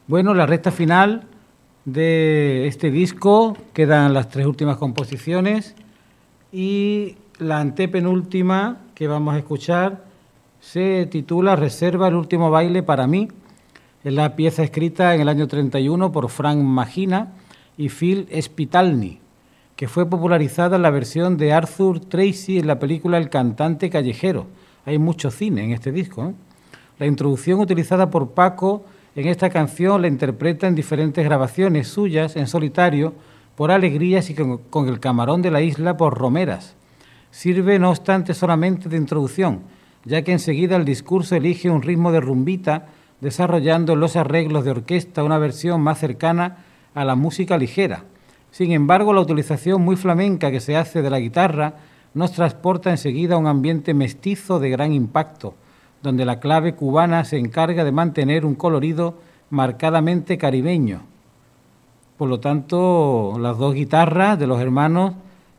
Bueno, 0.08 0.34
la 0.34 0.46
recta 0.46 0.70
final 0.70 1.24
de 1.84 2.68
este 2.68 2.92
disco 2.92 3.56
quedan 3.72 4.14
las 4.14 4.28
tres 4.28 4.46
últimas 4.46 4.76
composiciones 4.76 5.74
y 6.52 7.16
la 7.40 7.58
antepenúltima 7.58 8.82
que 8.94 9.08
vamos 9.08 9.34
a 9.34 9.38
escuchar 9.38 10.04
se 10.60 11.06
titula 11.06 11.56
Reserva 11.56 12.06
el 12.06 12.14
último 12.14 12.52
baile 12.52 12.84
para 12.84 13.08
mí. 13.08 13.26
Es 14.04 14.12
la 14.12 14.36
pieza 14.36 14.62
escrita 14.62 15.12
en 15.12 15.22
el 15.22 15.28
año 15.28 15.48
31 15.48 16.12
por 16.12 16.28
Frank 16.28 16.58
Magina 16.58 17.32
y 17.76 17.88
Phil 17.88 18.28
Spitalny, 18.40 19.18
que 19.74 19.88
fue 19.88 20.08
popularizada 20.08 20.76
en 20.76 20.82
la 20.82 20.90
versión 20.90 21.36
de 21.36 21.52
Arthur 21.52 21.98
Tracy 21.98 22.60
en 22.60 22.68
la 22.68 22.78
película 22.78 23.18
El 23.18 23.28
cantante 23.28 23.90
callejero. 23.90 24.46
Hay 24.84 24.98
mucho 24.98 25.32
cine 25.32 25.64
en 25.64 25.72
este 25.72 25.90
disco. 25.90 26.28
¿eh? 26.28 26.34
La 27.00 27.06
introducción 27.06 27.58
utilizada 27.58 28.08
por 28.08 28.30
Paco 28.30 28.84
en 29.16 29.26
esta 29.26 29.50
canción 29.50 30.02
la 30.02 30.08
interpreta 30.08 30.68
en 30.68 30.76
diferentes 30.76 31.24
grabaciones 31.24 31.88
suyas 31.88 32.36
en 32.36 32.46
solitario 32.46 33.14
por 33.56 33.72
Alegrías 33.72 34.30
y 34.30 34.34
con, 34.34 34.88
el 34.88 35.00
camarón 35.00 35.42
de 35.42 35.50
la 35.50 35.62
isla 35.62 35.96
por 35.96 36.16
Romeras. 36.16 36.76
Sirve, 37.32 37.80
no 37.80 37.90
obstante, 37.90 38.34
solamente 38.34 38.88
de 38.88 38.96
introducción 38.96 39.62
ya 40.06 40.22
que 40.22 40.32
enseguida 40.32 40.76
el 40.76 40.84
discurso 40.84 41.34
elige 41.34 41.68
un 41.68 41.82
ritmo 41.82 42.12
de 42.12 42.20
rumbita, 42.20 42.86
desarrollando 43.20 43.94
en 43.94 44.00
los 44.00 44.14
arreglos 44.14 44.64
de 44.64 44.70
orquesta 44.70 45.24
una 45.24 45.36
versión 45.36 45.80
más 45.80 45.98
cercana 45.98 46.58
a 46.94 47.04
la 47.04 47.16
música 47.16 47.58
ligera. 47.58 48.04
Sin 48.52 48.70
embargo, 48.72 49.12
la 49.12 49.20
utilización 49.20 49.82
muy 49.82 49.96
flamenca 49.96 50.50
que 50.50 50.60
se 50.60 50.76
hace 50.76 51.02
de 51.02 51.10
la 51.10 51.18
guitarra 51.18 51.74
nos 52.14 52.32
transporta 52.32 52.90
enseguida 52.90 53.34
a 53.34 53.38
un 53.38 53.48
ambiente 53.48 53.94
mestizo 53.94 54.60
de 54.60 54.70
gran 54.70 54.92
impacto, 54.92 55.54
donde 56.06 56.24
la 56.24 56.38
clave 56.38 56.76
cubana 56.76 57.24
se 57.24 57.36
encarga 57.36 57.82
de 57.82 57.90
mantener 57.90 58.46
un 58.46 58.54
colorido 58.54 59.14
marcadamente 59.50 60.38
caribeño. 60.38 61.00
Por 62.16 62.28
lo 62.28 62.38
tanto, 62.38 63.36
las 63.40 63.58
dos 63.58 63.74
guitarras 63.74 64.38
de 64.38 64.46
los 64.46 64.60
hermanos 64.60 65.14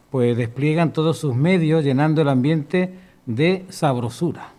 pues 0.10 0.38
despliegan 0.38 0.94
todos 0.94 1.18
sus 1.18 1.36
medios 1.36 1.84
llenando 1.84 2.22
el 2.22 2.30
ambiente 2.30 2.94
de 3.26 3.66
sabrosura. 3.68 4.54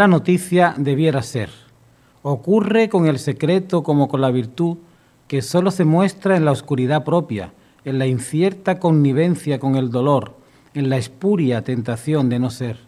La, 0.00 0.08
noticia 0.08 0.74
debiera 0.76 1.22
ser. 1.22 1.50
Ocurre 2.22 2.88
con 2.88 3.06
el 3.06 3.18
secreto 3.18 3.82
como 3.82 4.08
con 4.08 4.20
la 4.20 4.30
virtud 4.30 4.78
que 5.28 5.42
sólo 5.42 5.70
se 5.70 5.84
muestra 5.84 6.36
en 6.36 6.44
la 6.44 6.52
oscuridad 6.52 7.04
propia, 7.04 7.52
en 7.84 7.98
la 7.98 8.06
incierta 8.06 8.78
connivencia 8.78 9.58
con 9.58 9.76
el 9.76 9.90
dolor, 9.90 10.34
en 10.74 10.90
la 10.90 10.96
espuria 10.96 11.62
tentación 11.62 12.28
de 12.28 12.38
no 12.38 12.50
ser. 12.50 12.78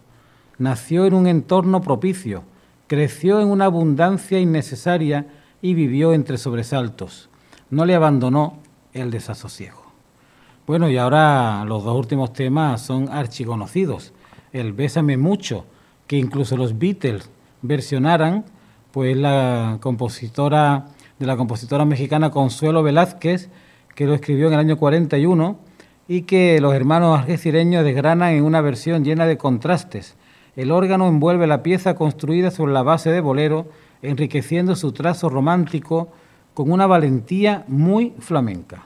Nació 0.58 1.06
en 1.06 1.14
un 1.14 1.26
entorno 1.26 1.80
propicio, 1.80 2.44
creció 2.86 3.40
en 3.40 3.48
una 3.48 3.66
abundancia 3.66 4.40
innecesaria 4.40 5.26
y 5.60 5.74
vivió 5.74 6.14
entre 6.14 6.38
sobresaltos. 6.38 7.28
No 7.70 7.84
le 7.84 7.94
abandonó 7.94 8.58
el 8.92 9.10
desasosiego. 9.10 9.82
Bueno, 10.66 10.88
y 10.88 10.96
ahora 10.96 11.64
los 11.66 11.84
dos 11.84 11.96
últimos 11.96 12.32
temas 12.32 12.82
son 12.82 13.08
archiconocidos 13.08 14.12
el 14.52 14.72
Bésame 14.72 15.16
mucho, 15.16 15.64
que 16.12 16.18
incluso 16.18 16.58
los 16.58 16.78
Beatles 16.78 17.30
versionaran, 17.62 18.44
pues 18.90 19.16
la 19.16 19.78
compositora 19.80 20.88
de 21.18 21.24
la 21.24 21.38
compositora 21.38 21.86
mexicana 21.86 22.30
Consuelo 22.30 22.82
Velázquez, 22.82 23.48
que 23.94 24.04
lo 24.04 24.12
escribió 24.12 24.48
en 24.48 24.52
el 24.52 24.58
año 24.58 24.76
41 24.76 25.56
y 26.08 26.22
que 26.24 26.60
los 26.60 26.74
hermanos 26.74 27.20
algecireños 27.20 27.82
desgranan 27.82 28.34
en 28.34 28.44
una 28.44 28.60
versión 28.60 29.06
llena 29.06 29.24
de 29.24 29.38
contrastes. 29.38 30.18
El 30.54 30.70
órgano 30.70 31.08
envuelve 31.08 31.46
la 31.46 31.62
pieza 31.62 31.94
construida 31.94 32.50
sobre 32.50 32.74
la 32.74 32.82
base 32.82 33.10
de 33.10 33.22
bolero, 33.22 33.68
enriqueciendo 34.02 34.76
su 34.76 34.92
trazo 34.92 35.30
romántico 35.30 36.12
con 36.52 36.70
una 36.70 36.86
valentía 36.86 37.64
muy 37.68 38.12
flamenca. 38.18 38.84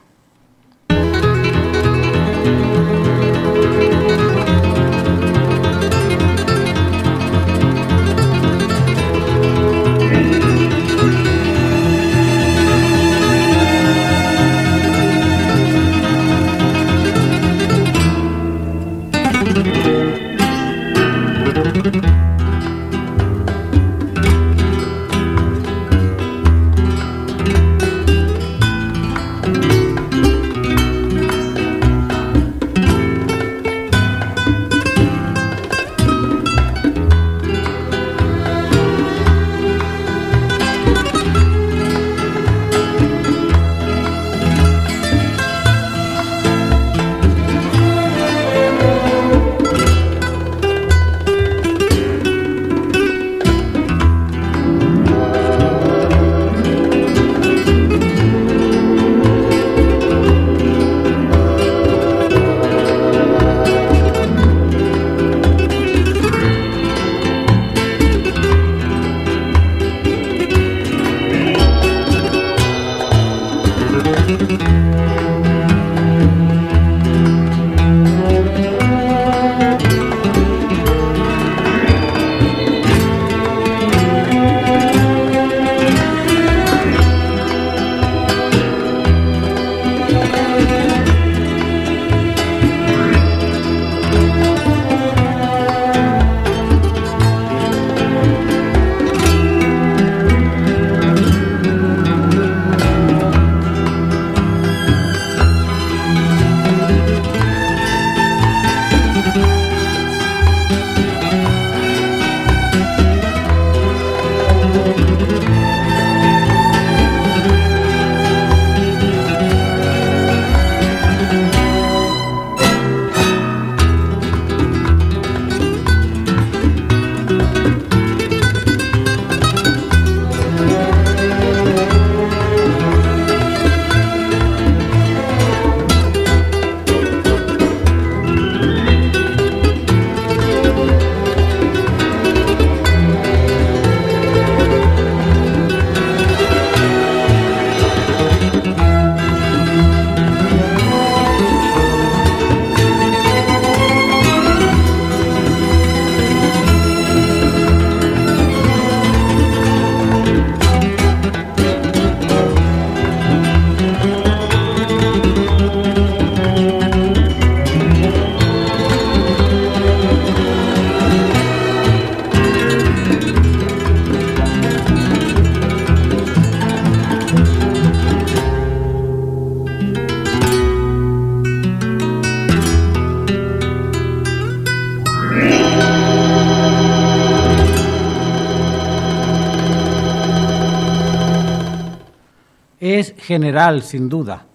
General, 193.26 193.82
sin 193.82 194.08
duda. 194.08 194.46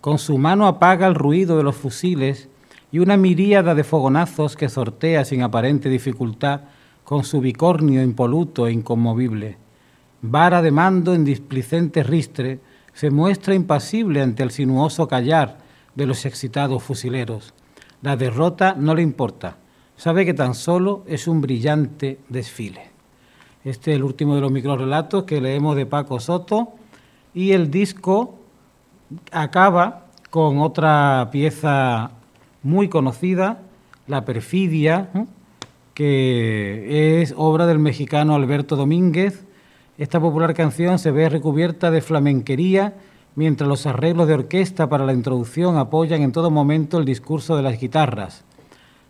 Con 0.00 0.18
su 0.18 0.36
mano 0.36 0.66
apaga 0.66 1.06
el 1.06 1.14
ruido 1.14 1.56
de 1.56 1.62
los 1.62 1.76
fusiles 1.76 2.48
y 2.90 2.98
una 2.98 3.16
miríada 3.16 3.74
de 3.76 3.84
fogonazos 3.84 4.56
que 4.56 4.68
sortea 4.68 5.24
sin 5.24 5.42
aparente 5.42 5.88
dificultad 5.88 6.62
con 7.04 7.22
su 7.22 7.40
bicornio 7.40 8.02
impoluto 8.02 8.66
e 8.66 8.72
inconmovible. 8.72 9.58
Vara 10.22 10.60
de 10.60 10.72
mando 10.72 11.14
en 11.14 11.24
displicente 11.24 12.02
ristre, 12.02 12.58
se 12.92 13.10
muestra 13.10 13.54
impasible 13.54 14.20
ante 14.20 14.42
el 14.42 14.50
sinuoso 14.50 15.06
callar 15.06 15.58
de 15.94 16.06
los 16.06 16.26
excitados 16.26 16.82
fusileros. 16.82 17.54
La 18.02 18.16
derrota 18.16 18.74
no 18.76 18.94
le 18.94 19.02
importa, 19.02 19.58
sabe 19.96 20.26
que 20.26 20.34
tan 20.34 20.54
solo 20.54 21.04
es 21.06 21.28
un 21.28 21.40
brillante 21.40 22.18
desfile. 22.28 22.90
Este 23.62 23.92
es 23.92 23.96
el 23.96 24.04
último 24.04 24.34
de 24.34 24.40
los 24.40 24.50
microrelatos 24.50 25.24
que 25.24 25.40
leemos 25.40 25.76
de 25.76 25.86
Paco 25.86 26.18
Soto 26.18 26.72
y 27.36 27.52
el 27.52 27.70
disco 27.70 28.38
acaba 29.30 30.06
con 30.30 30.58
otra 30.58 31.28
pieza 31.30 32.12
muy 32.62 32.88
conocida, 32.88 33.60
La 34.06 34.24
perfidia, 34.24 35.10
que 35.92 37.20
es 37.20 37.34
obra 37.36 37.66
del 37.66 37.78
mexicano 37.78 38.34
Alberto 38.34 38.74
Domínguez. 38.74 39.44
Esta 39.98 40.18
popular 40.18 40.54
canción 40.54 40.98
se 40.98 41.10
ve 41.10 41.28
recubierta 41.28 41.90
de 41.90 42.00
flamenquería, 42.00 42.94
mientras 43.34 43.68
los 43.68 43.84
arreglos 43.84 44.28
de 44.28 44.34
orquesta 44.34 44.88
para 44.88 45.04
la 45.04 45.12
introducción 45.12 45.76
apoyan 45.76 46.22
en 46.22 46.32
todo 46.32 46.50
momento 46.50 46.96
el 46.96 47.04
discurso 47.04 47.54
de 47.54 47.62
las 47.62 47.78
guitarras. 47.78 48.44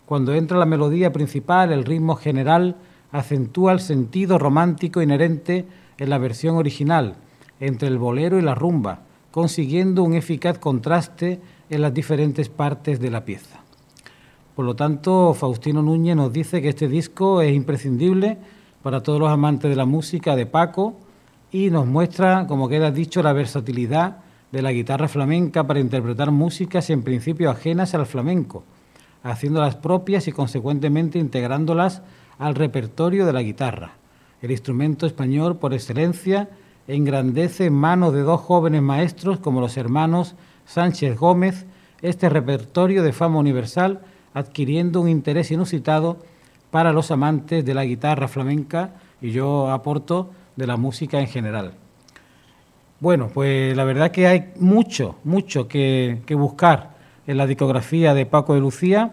Cuando 0.05 0.35
entra 0.35 0.59
la 0.59 0.67
melodía 0.67 1.13
principal, 1.13 1.73
el 1.73 1.85
ritmo 1.85 2.17
general 2.17 2.75
acentúa 3.13 3.73
el 3.73 3.79
sentido 3.79 4.37
romántico 4.37 5.01
inherente 5.01 5.65
en 5.99 6.11
la 6.11 6.19
versión 6.19 6.57
original, 6.57 7.15
entre 7.61 7.89
el 7.89 7.99
bolero 7.99 8.39
y 8.39 8.43
la 8.43 8.55
rumba, 8.55 9.01
consiguiendo 9.31 10.03
un 10.03 10.15
eficaz 10.15 10.59
contraste 10.59 11.41
en 11.71 11.83
las 11.83 11.93
diferentes 11.93 12.49
partes 12.49 13.01
de 13.01 13.11
la 13.11 13.25
pieza. 13.25 13.61
Por 14.55 14.65
lo 14.65 14.75
tanto, 14.75 15.35
Faustino 15.35 15.83
Núñez 15.83 16.17
nos 16.17 16.33
dice 16.33 16.63
que 16.63 16.71
este 16.71 16.89
disco 16.89 17.43
es 17.43 17.55
imprescindible 17.55 18.39
para 18.83 19.03
todos 19.03 19.21
los 19.21 19.31
amantes 19.31 19.69
de 19.69 19.77
la 19.77 19.85
música 19.85 20.35
de 20.37 20.47
Paco 20.47 20.97
y 21.53 21.71
nos 21.71 21.87
muestra, 21.87 22.47
como 22.47 22.69
queda 22.69 22.91
dicho, 22.91 23.23
la 23.23 23.33
versatilidad 23.33 24.19
de 24.53 24.63
la 24.63 24.73
guitarra 24.73 25.09
flamenca 25.09 25.67
para 25.67 25.81
interpretar 25.81 26.31
músicas 26.31 26.89
en 26.91 27.03
principio 27.03 27.51
ajenas 27.51 27.95
al 27.95 28.07
flamenco, 28.07 28.65
haciéndolas 29.23 29.77
propias 29.77 30.29
y 30.29 30.33
consecuentemente 30.33 31.19
integrándolas 31.19 32.03
al 32.39 32.55
repertorio 32.55 33.27
de 33.27 33.33
la 33.33 33.43
guitarra, 33.43 33.93
el 34.41 34.51
instrumento 34.51 35.07
español 35.07 35.57
por 35.57 35.75
excelencia 35.75 36.49
engrandece 36.89 37.67
en 37.67 37.75
manos 37.75 38.13
de 38.13 38.23
dos 38.23 38.41
jóvenes 38.41 38.83
maestros 38.83 39.39
como 39.39 39.61
los 39.61 39.77
hermanos 39.77 40.35
Sánchez 40.67 41.19
Gómez 41.19 41.67
este 42.03 42.29
repertorio 42.29 43.03
de 43.03 43.13
fama 43.13 43.39
universal, 43.39 44.01
adquiriendo 44.35 45.01
un 45.01 45.09
interés 45.09 45.51
inusitado 45.51 46.19
para 46.71 46.93
los 46.93 47.11
amantes 47.11 47.65
de 47.65 47.75
la 47.75 47.85
guitarra 47.85 48.29
flamenca 48.29 48.95
y 49.21 49.31
yo 49.31 49.71
aporto 49.71 50.31
de 50.57 50.67
la 50.67 50.77
música 50.77 51.21
en 51.21 51.27
general. 51.27 51.75
Bueno, 53.01 53.31
pues 53.33 53.77
la 53.77 53.85
verdad 53.85 54.11
que 54.11 54.27
hay 54.27 54.53
mucho, 54.59 55.17
mucho 55.25 55.69
que, 55.69 56.23
que 56.27 56.35
buscar 56.35 56.97
en 57.27 57.37
la 57.37 57.47
discografía 57.47 58.15
de 58.15 58.27
Paco 58.27 58.55
de 58.55 58.61
Lucía, 58.61 59.13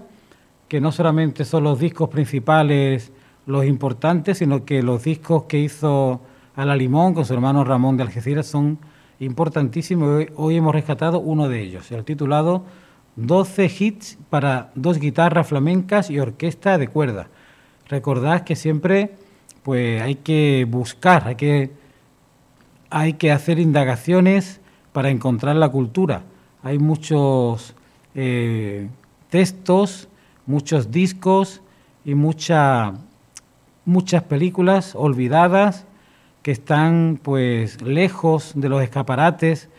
que 0.67 0.81
no 0.81 0.91
solamente 0.91 1.45
son 1.45 1.63
los 1.63 1.79
discos 1.79 2.09
principales 2.09 3.11
los 3.45 3.65
importantes, 3.65 4.37
sino 4.37 4.63
que 4.65 4.81
los 4.81 5.03
discos 5.03 5.43
que 5.43 5.59
hizo 5.59 6.21
a 6.55 6.65
la 6.65 6.75
Limón 6.75 7.13
con 7.13 7.25
su 7.25 7.33
hermano 7.33 7.63
Ramón 7.63 7.97
de 7.97 8.03
Algeciras 8.03 8.45
son 8.45 8.79
importantísimos. 9.19 10.27
Hoy, 10.35 10.55
hemos 10.55 10.73
rescatado 10.73 11.19
uno 11.19 11.49
de 11.49 11.61
ellos, 11.61 11.91
el 11.91 12.03
titulado 12.03 12.63
12 13.15 13.71
hits 13.79 14.17
para 14.29 14.71
dos 14.75 14.99
guitarras 14.99 15.47
flamencas 15.47 16.09
y 16.09 16.19
orquesta 16.19 16.77
de 16.77 16.87
cuerda. 16.87 17.27
Recordad 17.87 18.43
que 18.43 18.55
siempre 18.55 19.15
pues 19.63 20.01
hay 20.01 20.15
que 20.15 20.67
buscar, 20.69 21.27
hay 21.27 21.35
que, 21.35 21.71
hay 22.89 23.13
que 23.13 23.31
hacer 23.31 23.59
indagaciones 23.59 24.59
para 24.91 25.09
encontrar 25.09 25.55
la 25.55 25.69
cultura. 25.69 26.23
Hay 26.61 26.79
muchos 26.79 27.75
eh, 28.13 28.89
textos, 29.29 30.07
muchos 30.45 30.91
discos 30.91 31.61
y 32.03 32.13
mucha, 32.13 32.93
muchas 33.85 34.23
películas 34.23 34.95
olvidadas 34.95 35.85
que 36.43 36.51
están 36.51 37.19
pues 37.23 37.81
lejos 37.81 38.51
de 38.55 38.69
los 38.69 38.83
escaparates 38.83 39.69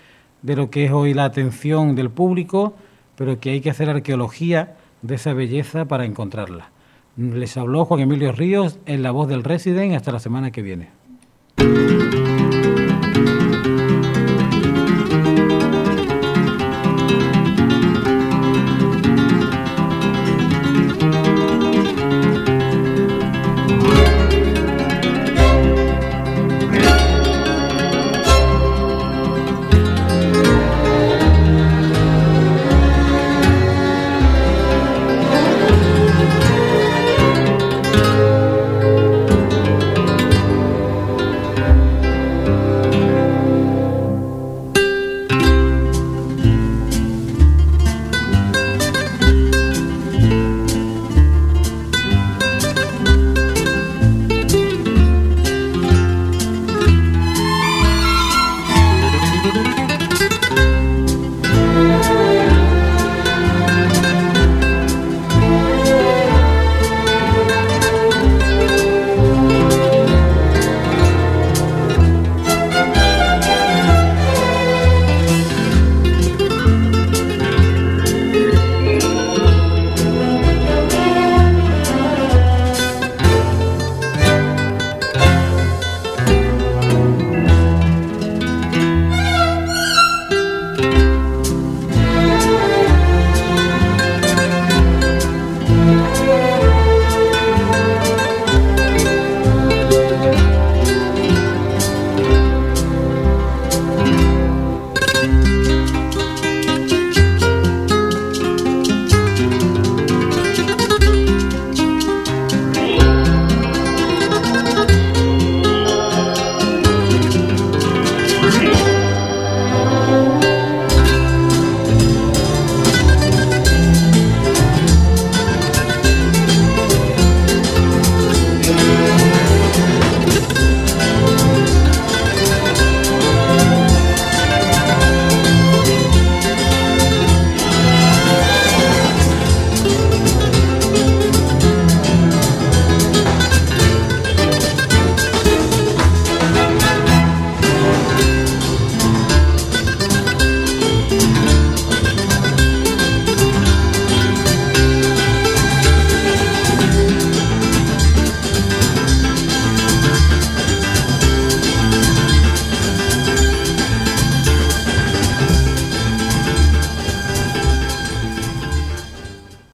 de 0.42 0.56
lo 0.56 0.70
que 0.70 0.86
es 0.86 0.92
hoy 0.92 1.14
la 1.14 1.24
atención 1.24 1.94
del 1.94 2.10
público, 2.10 2.74
pero 3.16 3.38
que 3.38 3.50
hay 3.50 3.60
que 3.60 3.70
hacer 3.70 3.88
arqueología 3.88 4.76
de 5.02 5.14
esa 5.14 5.32
belleza 5.32 5.84
para 5.84 6.04
encontrarla. 6.04 6.70
Les 7.16 7.56
habló 7.56 7.84
Juan 7.84 8.00
Emilio 8.00 8.32
Ríos 8.32 8.78
en 8.86 9.02
La 9.02 9.10
Voz 9.10 9.28
del 9.28 9.44
Resident 9.44 9.94
hasta 9.94 10.10
la 10.10 10.18
semana 10.18 10.50
que 10.50 10.62
viene. 10.62 10.90